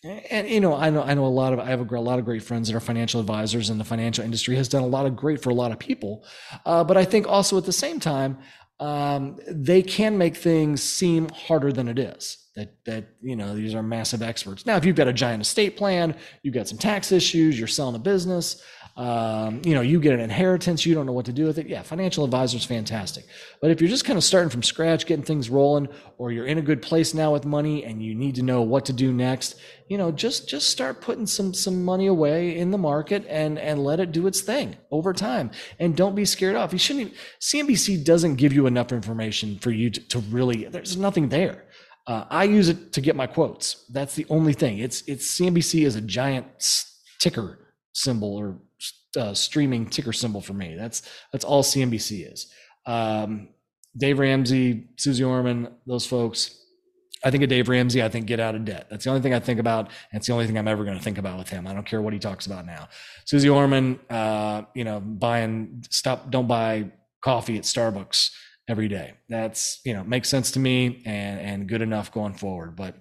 And 0.04 0.48
you 0.48 0.60
know, 0.60 0.74
I 0.74 0.90
know 0.90 1.02
I 1.02 1.14
know 1.14 1.26
a 1.26 1.26
lot 1.26 1.52
of 1.52 1.58
I 1.58 1.66
have 1.66 1.80
a, 1.80 2.00
lot 2.00 2.18
of 2.18 2.24
great 2.24 2.42
friends 2.42 2.68
that 2.68 2.76
are 2.76 2.80
financial 2.80 3.20
advisors, 3.20 3.68
and 3.68 3.80
the 3.80 3.84
financial 3.84 4.24
industry 4.24 4.54
has 4.56 4.68
done 4.68 4.82
a 4.82 4.86
lot 4.86 5.06
of 5.06 5.16
great 5.16 5.42
for 5.42 5.50
a 5.50 5.54
lot 5.54 5.72
of 5.72 5.78
people. 5.78 6.24
Uh, 6.64 6.84
but 6.84 6.96
I 6.96 7.04
think 7.04 7.26
also 7.26 7.58
at 7.58 7.64
the 7.64 7.72
same 7.72 7.98
time, 7.98 8.38
um, 8.78 9.38
they 9.48 9.82
can 9.82 10.16
make 10.16 10.36
things 10.36 10.82
seem 10.82 11.28
harder 11.30 11.72
than 11.72 11.88
it 11.88 11.98
is. 11.98 12.48
That 12.54 12.74
that 12.86 13.08
you 13.20 13.34
know 13.34 13.56
these 13.56 13.74
are 13.74 13.82
massive 13.82 14.22
experts. 14.22 14.66
Now, 14.66 14.76
if 14.76 14.84
you've 14.84 14.96
got 14.96 15.08
a 15.08 15.12
giant 15.12 15.42
estate 15.42 15.76
plan, 15.76 16.14
you've 16.42 16.54
got 16.54 16.68
some 16.68 16.78
tax 16.78 17.10
issues, 17.10 17.58
you're 17.58 17.66
selling 17.66 17.96
a 17.96 18.00
business, 18.00 18.62
um, 18.98 19.62
you 19.64 19.76
know, 19.76 19.80
you 19.80 20.00
get 20.00 20.12
an 20.12 20.18
inheritance, 20.18 20.84
you 20.84 20.92
don't 20.92 21.06
know 21.06 21.12
what 21.12 21.26
to 21.26 21.32
do 21.32 21.44
with 21.44 21.56
it. 21.58 21.68
Yeah, 21.68 21.82
financial 21.82 22.24
advisor 22.24 22.56
is 22.56 22.64
fantastic. 22.64 23.26
But 23.62 23.70
if 23.70 23.80
you're 23.80 23.88
just 23.88 24.04
kind 24.04 24.16
of 24.16 24.24
starting 24.24 24.50
from 24.50 24.64
scratch, 24.64 25.06
getting 25.06 25.24
things 25.24 25.48
rolling, 25.48 25.86
or 26.18 26.32
you're 26.32 26.46
in 26.46 26.58
a 26.58 26.62
good 26.62 26.82
place 26.82 27.14
now 27.14 27.32
with 27.32 27.44
money 27.44 27.84
and 27.84 28.02
you 28.02 28.12
need 28.16 28.34
to 28.34 28.42
know 28.42 28.60
what 28.60 28.84
to 28.86 28.92
do 28.92 29.12
next, 29.12 29.54
you 29.86 29.96
know, 29.96 30.10
just 30.10 30.48
just 30.48 30.70
start 30.70 31.00
putting 31.00 31.26
some 31.26 31.54
some 31.54 31.84
money 31.84 32.08
away 32.08 32.58
in 32.58 32.72
the 32.72 32.78
market 32.78 33.24
and 33.28 33.56
and 33.56 33.84
let 33.84 34.00
it 34.00 34.10
do 34.10 34.26
its 34.26 34.40
thing 34.40 34.76
over 34.90 35.12
time. 35.12 35.52
And 35.78 35.96
don't 35.96 36.16
be 36.16 36.24
scared 36.24 36.56
off. 36.56 36.72
You 36.72 36.80
shouldn't. 36.80 37.14
CNBC 37.40 38.04
doesn't 38.04 38.34
give 38.34 38.52
you 38.52 38.66
enough 38.66 38.90
information 38.90 39.60
for 39.60 39.70
you 39.70 39.90
to, 39.90 40.08
to 40.08 40.18
really. 40.18 40.64
There's 40.64 40.96
nothing 40.96 41.28
there. 41.28 41.66
Uh, 42.08 42.24
I 42.30 42.44
use 42.44 42.68
it 42.68 42.92
to 42.94 43.00
get 43.00 43.14
my 43.14 43.28
quotes. 43.28 43.84
That's 43.90 44.16
the 44.16 44.26
only 44.28 44.54
thing. 44.54 44.80
It's 44.80 45.04
it's 45.06 45.38
CNBC 45.38 45.86
is 45.86 45.94
a 45.94 46.00
giant 46.00 46.46
ticker 47.20 47.60
symbol 47.92 48.34
or 48.34 48.58
uh, 49.16 49.34
streaming 49.34 49.86
ticker 49.86 50.12
symbol 50.12 50.40
for 50.40 50.52
me. 50.54 50.74
That's 50.76 51.02
that's 51.32 51.44
all 51.44 51.62
CNBC 51.62 52.32
is. 52.32 52.52
Um, 52.86 53.48
Dave 53.96 54.18
Ramsey, 54.18 54.88
Suze 54.96 55.20
Orman, 55.20 55.68
those 55.86 56.06
folks. 56.06 56.54
I 57.24 57.32
think 57.32 57.42
of 57.42 57.48
Dave 57.48 57.68
Ramsey. 57.68 58.02
I 58.02 58.08
think 58.08 58.26
get 58.26 58.38
out 58.38 58.54
of 58.54 58.64
debt. 58.64 58.86
That's 58.90 59.04
the 59.04 59.10
only 59.10 59.22
thing 59.22 59.34
I 59.34 59.40
think 59.40 59.58
about. 59.58 59.86
And 60.12 60.18
it's 60.18 60.28
the 60.28 60.32
only 60.32 60.46
thing 60.46 60.56
I'm 60.56 60.68
ever 60.68 60.84
going 60.84 60.96
to 60.96 61.02
think 61.02 61.18
about 61.18 61.36
with 61.36 61.48
him. 61.48 61.66
I 61.66 61.72
don't 61.72 61.84
care 61.84 62.00
what 62.00 62.12
he 62.12 62.20
talks 62.20 62.46
about 62.46 62.64
now. 62.64 62.88
Suze 63.24 63.44
Orman, 63.44 63.98
uh, 64.08 64.62
you 64.74 64.84
know, 64.84 65.00
buying 65.00 65.82
stop. 65.90 66.30
Don't 66.30 66.46
buy 66.46 66.92
coffee 67.20 67.56
at 67.56 67.64
Starbucks 67.64 68.30
every 68.68 68.86
day. 68.88 69.14
That's 69.28 69.80
you 69.84 69.94
know 69.94 70.04
makes 70.04 70.28
sense 70.28 70.52
to 70.52 70.60
me 70.60 71.02
and 71.06 71.40
and 71.40 71.68
good 71.68 71.82
enough 71.82 72.12
going 72.12 72.34
forward. 72.34 72.76
But 72.76 72.94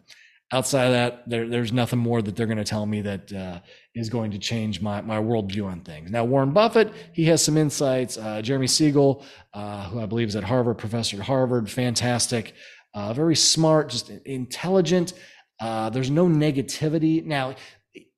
outside 0.52 0.86
of 0.86 0.92
that, 0.94 1.30
there, 1.30 1.48
there's 1.48 1.74
nothing 1.74 2.00
more 2.00 2.22
that 2.22 2.36
they're 2.36 2.46
going 2.46 2.58
to 2.58 2.64
tell 2.64 2.86
me 2.86 3.02
that 3.02 3.34
uh, 3.34 3.60
is 3.94 4.10
going 4.10 4.32
to 4.32 4.40
change 4.40 4.82
my, 4.82 5.02
my 5.02 5.18
worldview 5.18 5.66
on 5.66 5.82
things. 5.82 6.10
Now, 6.10 6.24
Warren 6.24 6.52
Buffett, 6.52 6.92
he 7.14 7.26
has 7.26 7.44
some 7.44 7.58
insights. 7.58 8.18
Uh, 8.18 8.42
Jeremy 8.42 8.68
Siegel, 8.68 9.26
uh, 9.54 9.90
who 9.90 10.00
I 10.00 10.06
believe 10.06 10.30
is 10.30 10.36
at 10.36 10.44
Harvard, 10.44 10.78
professor 10.78 11.18
at 11.18 11.24
Harvard, 11.24 11.70
fantastic, 11.70 12.54
uh, 12.94 13.14
very 13.14 13.36
smart, 13.36 13.90
just 13.90 14.10
intelligent. 14.10 15.14
Uh, 15.60 15.90
there's 15.90 16.10
no 16.10 16.28
negativity. 16.28 17.26
Now, 17.26 17.56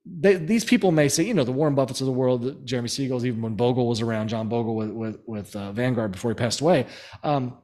they, 0.06 0.36
these 0.36 0.66
people 0.66 0.92
may 0.92 1.10
say, 1.10 1.24
you 1.24 1.34
know, 1.34 1.44
the 1.44 1.52
Warren 1.52 1.76
Buffetts 1.76 2.02
of 2.02 2.06
the 2.06 2.12
world, 2.12 2.66
Jeremy 2.66 2.90
Siegel's, 2.90 3.26
even 3.26 3.42
when 3.42 3.56
Bogle 3.56 3.88
was 3.88 4.02
around, 4.02 4.28
John 4.28 4.50
Bogle 4.50 4.76
with 4.76 4.92
with, 4.92 5.20
with 5.26 5.56
uh, 5.56 5.72
Vanguard 5.72 6.12
before 6.12 6.32
he 6.32 6.36
passed 6.36 6.62
away. 6.62 6.88
Um, 7.24 7.58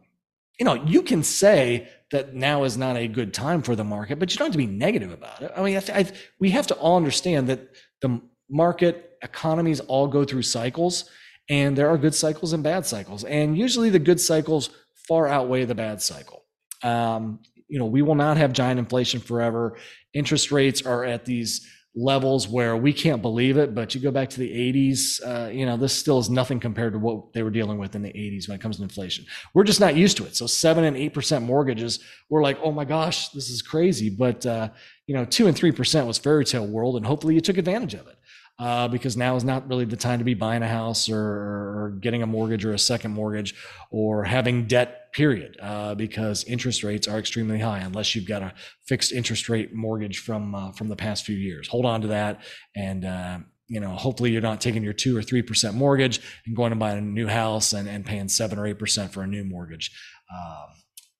you 0.59 0.65
know, 0.65 0.75
you 0.85 1.01
can 1.01 1.23
say 1.23 1.89
that 2.11 2.35
now 2.35 2.63
is 2.63 2.77
not 2.77 2.97
a 2.97 3.07
good 3.07 3.33
time 3.33 3.61
for 3.61 3.75
the 3.75 3.83
market, 3.83 4.19
but 4.19 4.31
you 4.31 4.37
don't 4.37 4.47
have 4.47 4.53
to 4.53 4.57
be 4.57 4.67
negative 4.67 5.11
about 5.11 5.41
it. 5.41 5.51
I 5.55 5.63
mean, 5.63 5.77
I, 5.77 5.99
I, 5.99 6.11
we 6.39 6.51
have 6.51 6.67
to 6.67 6.75
all 6.75 6.97
understand 6.97 7.49
that 7.49 7.67
the 8.01 8.21
market 8.49 9.17
economies 9.21 9.79
all 9.79 10.07
go 10.07 10.23
through 10.23 10.43
cycles, 10.43 11.09
and 11.49 11.77
there 11.77 11.89
are 11.89 11.97
good 11.97 12.15
cycles 12.15 12.53
and 12.53 12.63
bad 12.63 12.85
cycles, 12.85 13.23
and 13.23 13.57
usually 13.57 13.89
the 13.89 13.99
good 13.99 14.21
cycles 14.21 14.69
far 15.07 15.27
outweigh 15.27 15.65
the 15.65 15.75
bad 15.75 16.01
cycle. 16.01 16.43
Um, 16.83 17.39
you 17.67 17.79
know, 17.79 17.85
we 17.85 18.01
will 18.01 18.15
not 18.15 18.37
have 18.37 18.53
giant 18.53 18.79
inflation 18.79 19.19
forever. 19.19 19.77
Interest 20.13 20.51
rates 20.51 20.85
are 20.85 21.03
at 21.03 21.25
these 21.25 21.67
levels 21.95 22.47
where 22.47 22.75
we 22.75 22.91
can't 22.91 23.21
believe 23.21 23.57
it. 23.57 23.73
But 23.73 23.95
you 23.95 24.01
go 24.01 24.11
back 24.11 24.29
to 24.31 24.39
the 24.39 24.49
80s, 24.49 25.21
uh, 25.25 25.49
you 25.49 25.65
know, 25.65 25.77
this 25.77 25.93
still 25.93 26.19
is 26.19 26.29
nothing 26.29 26.59
compared 26.59 26.93
to 26.93 26.99
what 26.99 27.33
they 27.33 27.41
were 27.41 27.49
dealing 27.49 27.77
with 27.77 27.95
in 27.95 28.01
the 28.01 28.09
80s 28.09 28.47
when 28.47 28.55
it 28.55 28.61
comes 28.61 28.77
to 28.77 28.83
inflation. 28.83 29.25
We're 29.53 29.63
just 29.63 29.79
not 29.79 29.95
used 29.95 30.17
to 30.17 30.25
it. 30.25 30.35
So 30.35 30.47
seven 30.47 30.83
and 30.83 30.97
eight 30.97 31.13
percent 31.13 31.45
mortgages, 31.45 31.99
we're 32.29 32.43
like, 32.43 32.59
oh 32.61 32.71
my 32.71 32.85
gosh, 32.85 33.29
this 33.29 33.49
is 33.49 33.61
crazy. 33.61 34.09
But 34.09 34.45
uh, 34.45 34.69
you 35.07 35.15
know, 35.15 35.25
two 35.25 35.47
and 35.47 35.55
three 35.55 35.71
percent 35.71 36.07
was 36.07 36.17
fairy 36.17 36.45
tale 36.45 36.67
world, 36.67 36.97
and 36.97 37.05
hopefully 37.05 37.35
you 37.35 37.41
took 37.41 37.57
advantage 37.57 37.93
of 37.93 38.07
it. 38.07 38.17
Uh, 38.57 38.87
because 38.87 39.17
now 39.17 39.35
is 39.35 39.43
not 39.43 39.67
really 39.67 39.83
the 39.83 39.97
time 39.97 40.17
to 40.17 40.23
be 40.23 40.33
buying 40.33 40.63
a 40.63 40.67
house 40.67 41.09
or, 41.09 41.19
or 41.19 41.97
getting 41.99 42.23
a 42.23 42.25
mortgage 42.25 42.63
or 42.63 42.71
a 42.71 42.79
second 42.79 43.11
mortgage 43.11 43.53
or 43.91 44.23
having 44.23 44.65
debt 44.65 45.04
period, 45.15 45.57
uh, 45.61 45.95
because 45.95 46.43
interest 46.43 46.83
rates 46.83 47.07
are 47.07 47.17
extremely 47.17 47.59
high 47.59 47.79
unless 47.79 48.13
you've 48.13 48.27
got 48.27 48.41
a 48.43 48.53
fixed 48.85 49.11
interest 49.11 49.49
rate 49.49 49.73
mortgage 49.73 50.19
from 50.19 50.53
uh, 50.53 50.71
from 50.73 50.89
the 50.89 50.95
past 50.95 51.25
few 51.25 51.37
years. 51.37 51.67
Hold 51.69 51.85
on 51.85 52.01
to 52.01 52.07
that, 52.07 52.43
and 52.75 53.05
uh, 53.05 53.39
you 53.67 53.79
know, 53.79 53.89
hopefully 53.89 54.31
you're 54.31 54.41
not 54.41 54.61
taking 54.61 54.83
your 54.83 54.93
two 54.93 55.17
or 55.17 55.23
three 55.23 55.41
percent 55.41 55.75
mortgage 55.75 56.19
and 56.45 56.55
going 56.55 56.71
to 56.71 56.75
buy 56.75 56.91
a 56.91 57.01
new 57.01 57.27
house 57.27 57.73
and, 57.73 57.87
and 57.87 58.05
paying 58.05 58.27
seven 58.27 58.59
or 58.59 58.67
eight 58.67 58.77
percent 58.77 59.11
for 59.13 59.23
a 59.23 59.27
new 59.27 59.43
mortgage. 59.43 59.91
Um, 60.31 60.67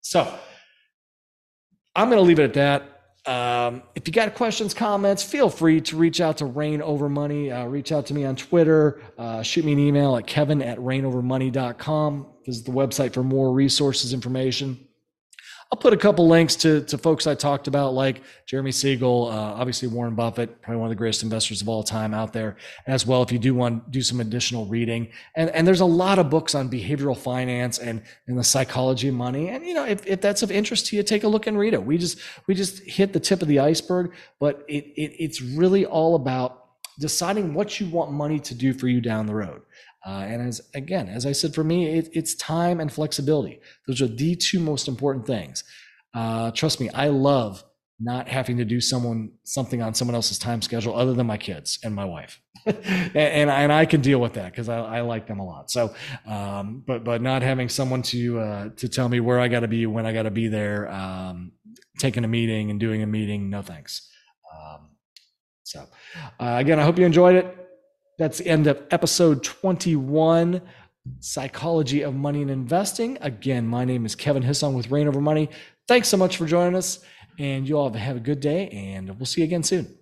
so 0.02 0.32
I'm 1.96 2.10
going 2.10 2.22
to 2.22 2.28
leave 2.28 2.40
it 2.40 2.44
at 2.44 2.54
that. 2.54 2.95
Um, 3.28 3.82
if 3.96 4.08
you 4.08 4.14
got 4.14 4.34
questions, 4.36 4.74
comments, 4.74 5.24
feel 5.24 5.50
free 5.50 5.82
to 5.82 5.98
reach 5.98 6.22
out 6.22 6.38
to 6.38 6.46
Reign 6.46 6.82
Over 6.82 7.10
Money. 7.10 7.52
Uh, 7.52 7.66
reach 7.66 7.92
out 7.92 8.06
to 8.08 8.14
me 8.14 8.24
on 8.24 8.36
Twitter. 8.36 9.02
Uh, 9.18 9.42
shoot 9.42 9.66
me 9.66 9.74
an 9.74 9.80
email 9.80 10.16
at 10.16 10.28
kevin 10.28 10.62
at 10.62 10.78
reignovermoney.com. 10.78 12.28
Visit 12.46 12.66
the 12.66 12.72
website 12.72 13.14
for 13.14 13.24
more 13.24 13.52
resources, 13.52 14.14
information. 14.14 14.88
I'll 15.72 15.80
put 15.80 15.94
a 15.94 15.98
couple 15.98 16.28
links 16.28 16.56
to, 16.58 16.82
to 16.86 16.98
folks 16.98 17.26
I 17.26 17.34
talked 17.34 17.68
about, 17.68 17.96
like 17.96 18.22
Jeremy 18.46 18.72
Siegel, 18.72 19.28
uh, 19.28 19.36
obviously 19.36 19.88
Warren 19.88 20.14
Buffett, 20.14 20.62
probably 20.62 20.78
one 20.78 20.88
of 20.88 20.92
the 20.92 20.96
greatest 20.96 21.24
investors 21.24 21.62
of 21.62 21.68
all 21.68 21.82
time 21.82 22.14
out 22.14 22.34
there, 22.34 22.58
as 22.86 23.08
well. 23.08 23.24
If 23.24 23.32
you 23.32 23.40
do 23.40 23.56
want 23.56 23.84
to 23.86 23.92
do 23.92 24.02
some 24.04 24.20
additional 24.20 24.68
reading, 24.68 25.10
and 25.36 25.50
and 25.50 25.68
there's 25.68 25.82
a 25.82 25.86
lot 25.86 26.20
of 26.20 26.30
books 26.30 26.54
on 26.54 26.70
behavioral 26.70 27.18
finance 27.18 27.80
and 27.80 28.04
and 28.28 28.38
the 28.38 28.44
psychology 28.44 29.08
of 29.08 29.16
money, 29.16 29.50
and 29.50 29.66
you 29.66 29.74
know 29.74 29.86
if, 29.86 30.06
if 30.06 30.22
that's 30.22 30.44
of 30.44 30.52
interest 30.52 30.86
to 30.88 30.96
you, 30.96 31.04
take 31.04 31.24
a 31.24 31.28
look 31.28 31.48
and 31.48 31.58
read 31.58 31.74
it. 31.74 31.84
We 31.84 31.98
just 31.98 32.20
we 32.48 32.54
just 32.54 32.84
hit 32.84 33.12
the 33.12 33.20
tip 33.20 33.42
of 33.42 33.48
the 33.48 33.60
iceberg, 33.60 34.14
but 34.40 34.64
it, 34.68 34.86
it 34.96 35.16
it's 35.18 35.42
really 35.42 35.86
all 35.86 36.14
about 36.14 36.66
deciding 37.00 37.54
what 37.54 37.80
you 37.80 37.90
want 37.90 38.12
money 38.12 38.40
to 38.40 38.56
do 38.56 38.74
for 38.74 38.88
you 38.88 39.02
down 39.02 39.26
the 39.26 39.36
road. 39.36 39.62
Uh, 40.06 40.20
and 40.28 40.48
as 40.48 40.62
again, 40.76 41.10
as 41.10 41.26
I 41.26 41.32
said, 41.32 41.56
for 41.56 41.64
me, 41.64 41.98
it, 41.98 42.10
it's 42.14 42.36
time 42.36 42.80
and 42.80 42.92
flexibility. 42.92 43.60
Those 43.88 44.02
are 44.02 44.08
the 44.08 44.36
two 44.36 44.60
most 44.60 44.88
important 44.88 45.26
things. 45.26 45.64
Uh, 46.14 46.52
trust 46.52 46.80
me, 46.80 46.90
I 46.90 47.08
love 47.08 47.64
not 48.00 48.28
having 48.28 48.58
to 48.58 48.66
do 48.66 48.82
someone 48.82 49.32
something 49.46 49.82
on 49.82 49.94
someone 49.94 50.16
else's 50.16 50.38
time 50.38 50.62
schedule 50.62 50.96
other 50.96 51.14
than 51.14 51.26
my 51.26 51.38
kids 51.38 51.80
and 51.84 51.96
my 51.96 52.06
wife, 52.06 52.40
and, 52.66 53.16
and, 53.16 53.50
and 53.50 53.74
I 53.74 53.86
can 53.86 54.02
deal 54.02 54.20
with 54.20 54.34
that 54.34 54.52
because 54.52 54.70
I, 54.70 54.78
I, 54.78 55.02
like 55.02 55.28
them 55.28 55.40
a 55.40 55.46
lot. 55.46 55.72
So, 55.72 55.96
um, 56.28 56.84
but 56.86 57.04
but 57.04 57.22
not 57.22 57.42
having 57.42 57.68
someone 57.68 58.04
to 58.04 58.40
uh, 58.40 58.70
to 58.78 58.88
tell 58.88 59.10
me 59.10 59.20
where 59.22 59.40
I 59.40 59.48
got 59.48 59.62
to 59.62 59.68
be 59.68 59.88
when 59.88 60.06
I 60.06 60.14
got 60.14 60.24
to 60.24 60.32
be 60.32 60.50
there, 60.50 60.92
um, 60.92 61.54
taking 61.98 62.24
a 62.24 62.28
meeting 62.28 62.70
and 62.70 62.80
doing 62.80 63.02
a 63.02 63.08
meeting, 63.08 63.50
no 63.50 63.64
thanks. 63.64 64.08
Um, 64.54 64.90
so, 65.64 65.80
uh, 66.40 66.58
again, 66.60 66.80
I 66.80 66.84
hope 66.84 67.00
you 67.00 67.06
enjoyed 67.06 67.36
it. 67.36 67.65
That's 68.18 68.38
the 68.38 68.48
end 68.48 68.68
of 68.68 68.82
episode 68.92 69.44
21 69.44 70.62
Psychology 71.20 72.02
of 72.02 72.16
Money 72.16 72.42
and 72.42 72.50
Investing. 72.50 73.18
Again, 73.20 73.68
my 73.68 73.84
name 73.84 74.06
is 74.06 74.16
Kevin 74.16 74.42
Hissong 74.42 74.74
with 74.74 74.90
Reign 74.90 75.10
Over 75.10 75.20
Money. 75.20 75.50
Thanks 75.90 76.08
so 76.08 76.16
much 76.16 76.38
for 76.38 76.46
joining 76.46 76.76
us, 76.76 77.00
and 77.38 77.68
you 77.68 77.78
all 77.78 77.92
have 77.92 78.16
a 78.16 78.22
good 78.22 78.40
day, 78.40 78.70
and 78.70 79.10
we'll 79.20 79.26
see 79.26 79.42
you 79.42 79.46
again 79.46 79.64
soon. 79.64 79.98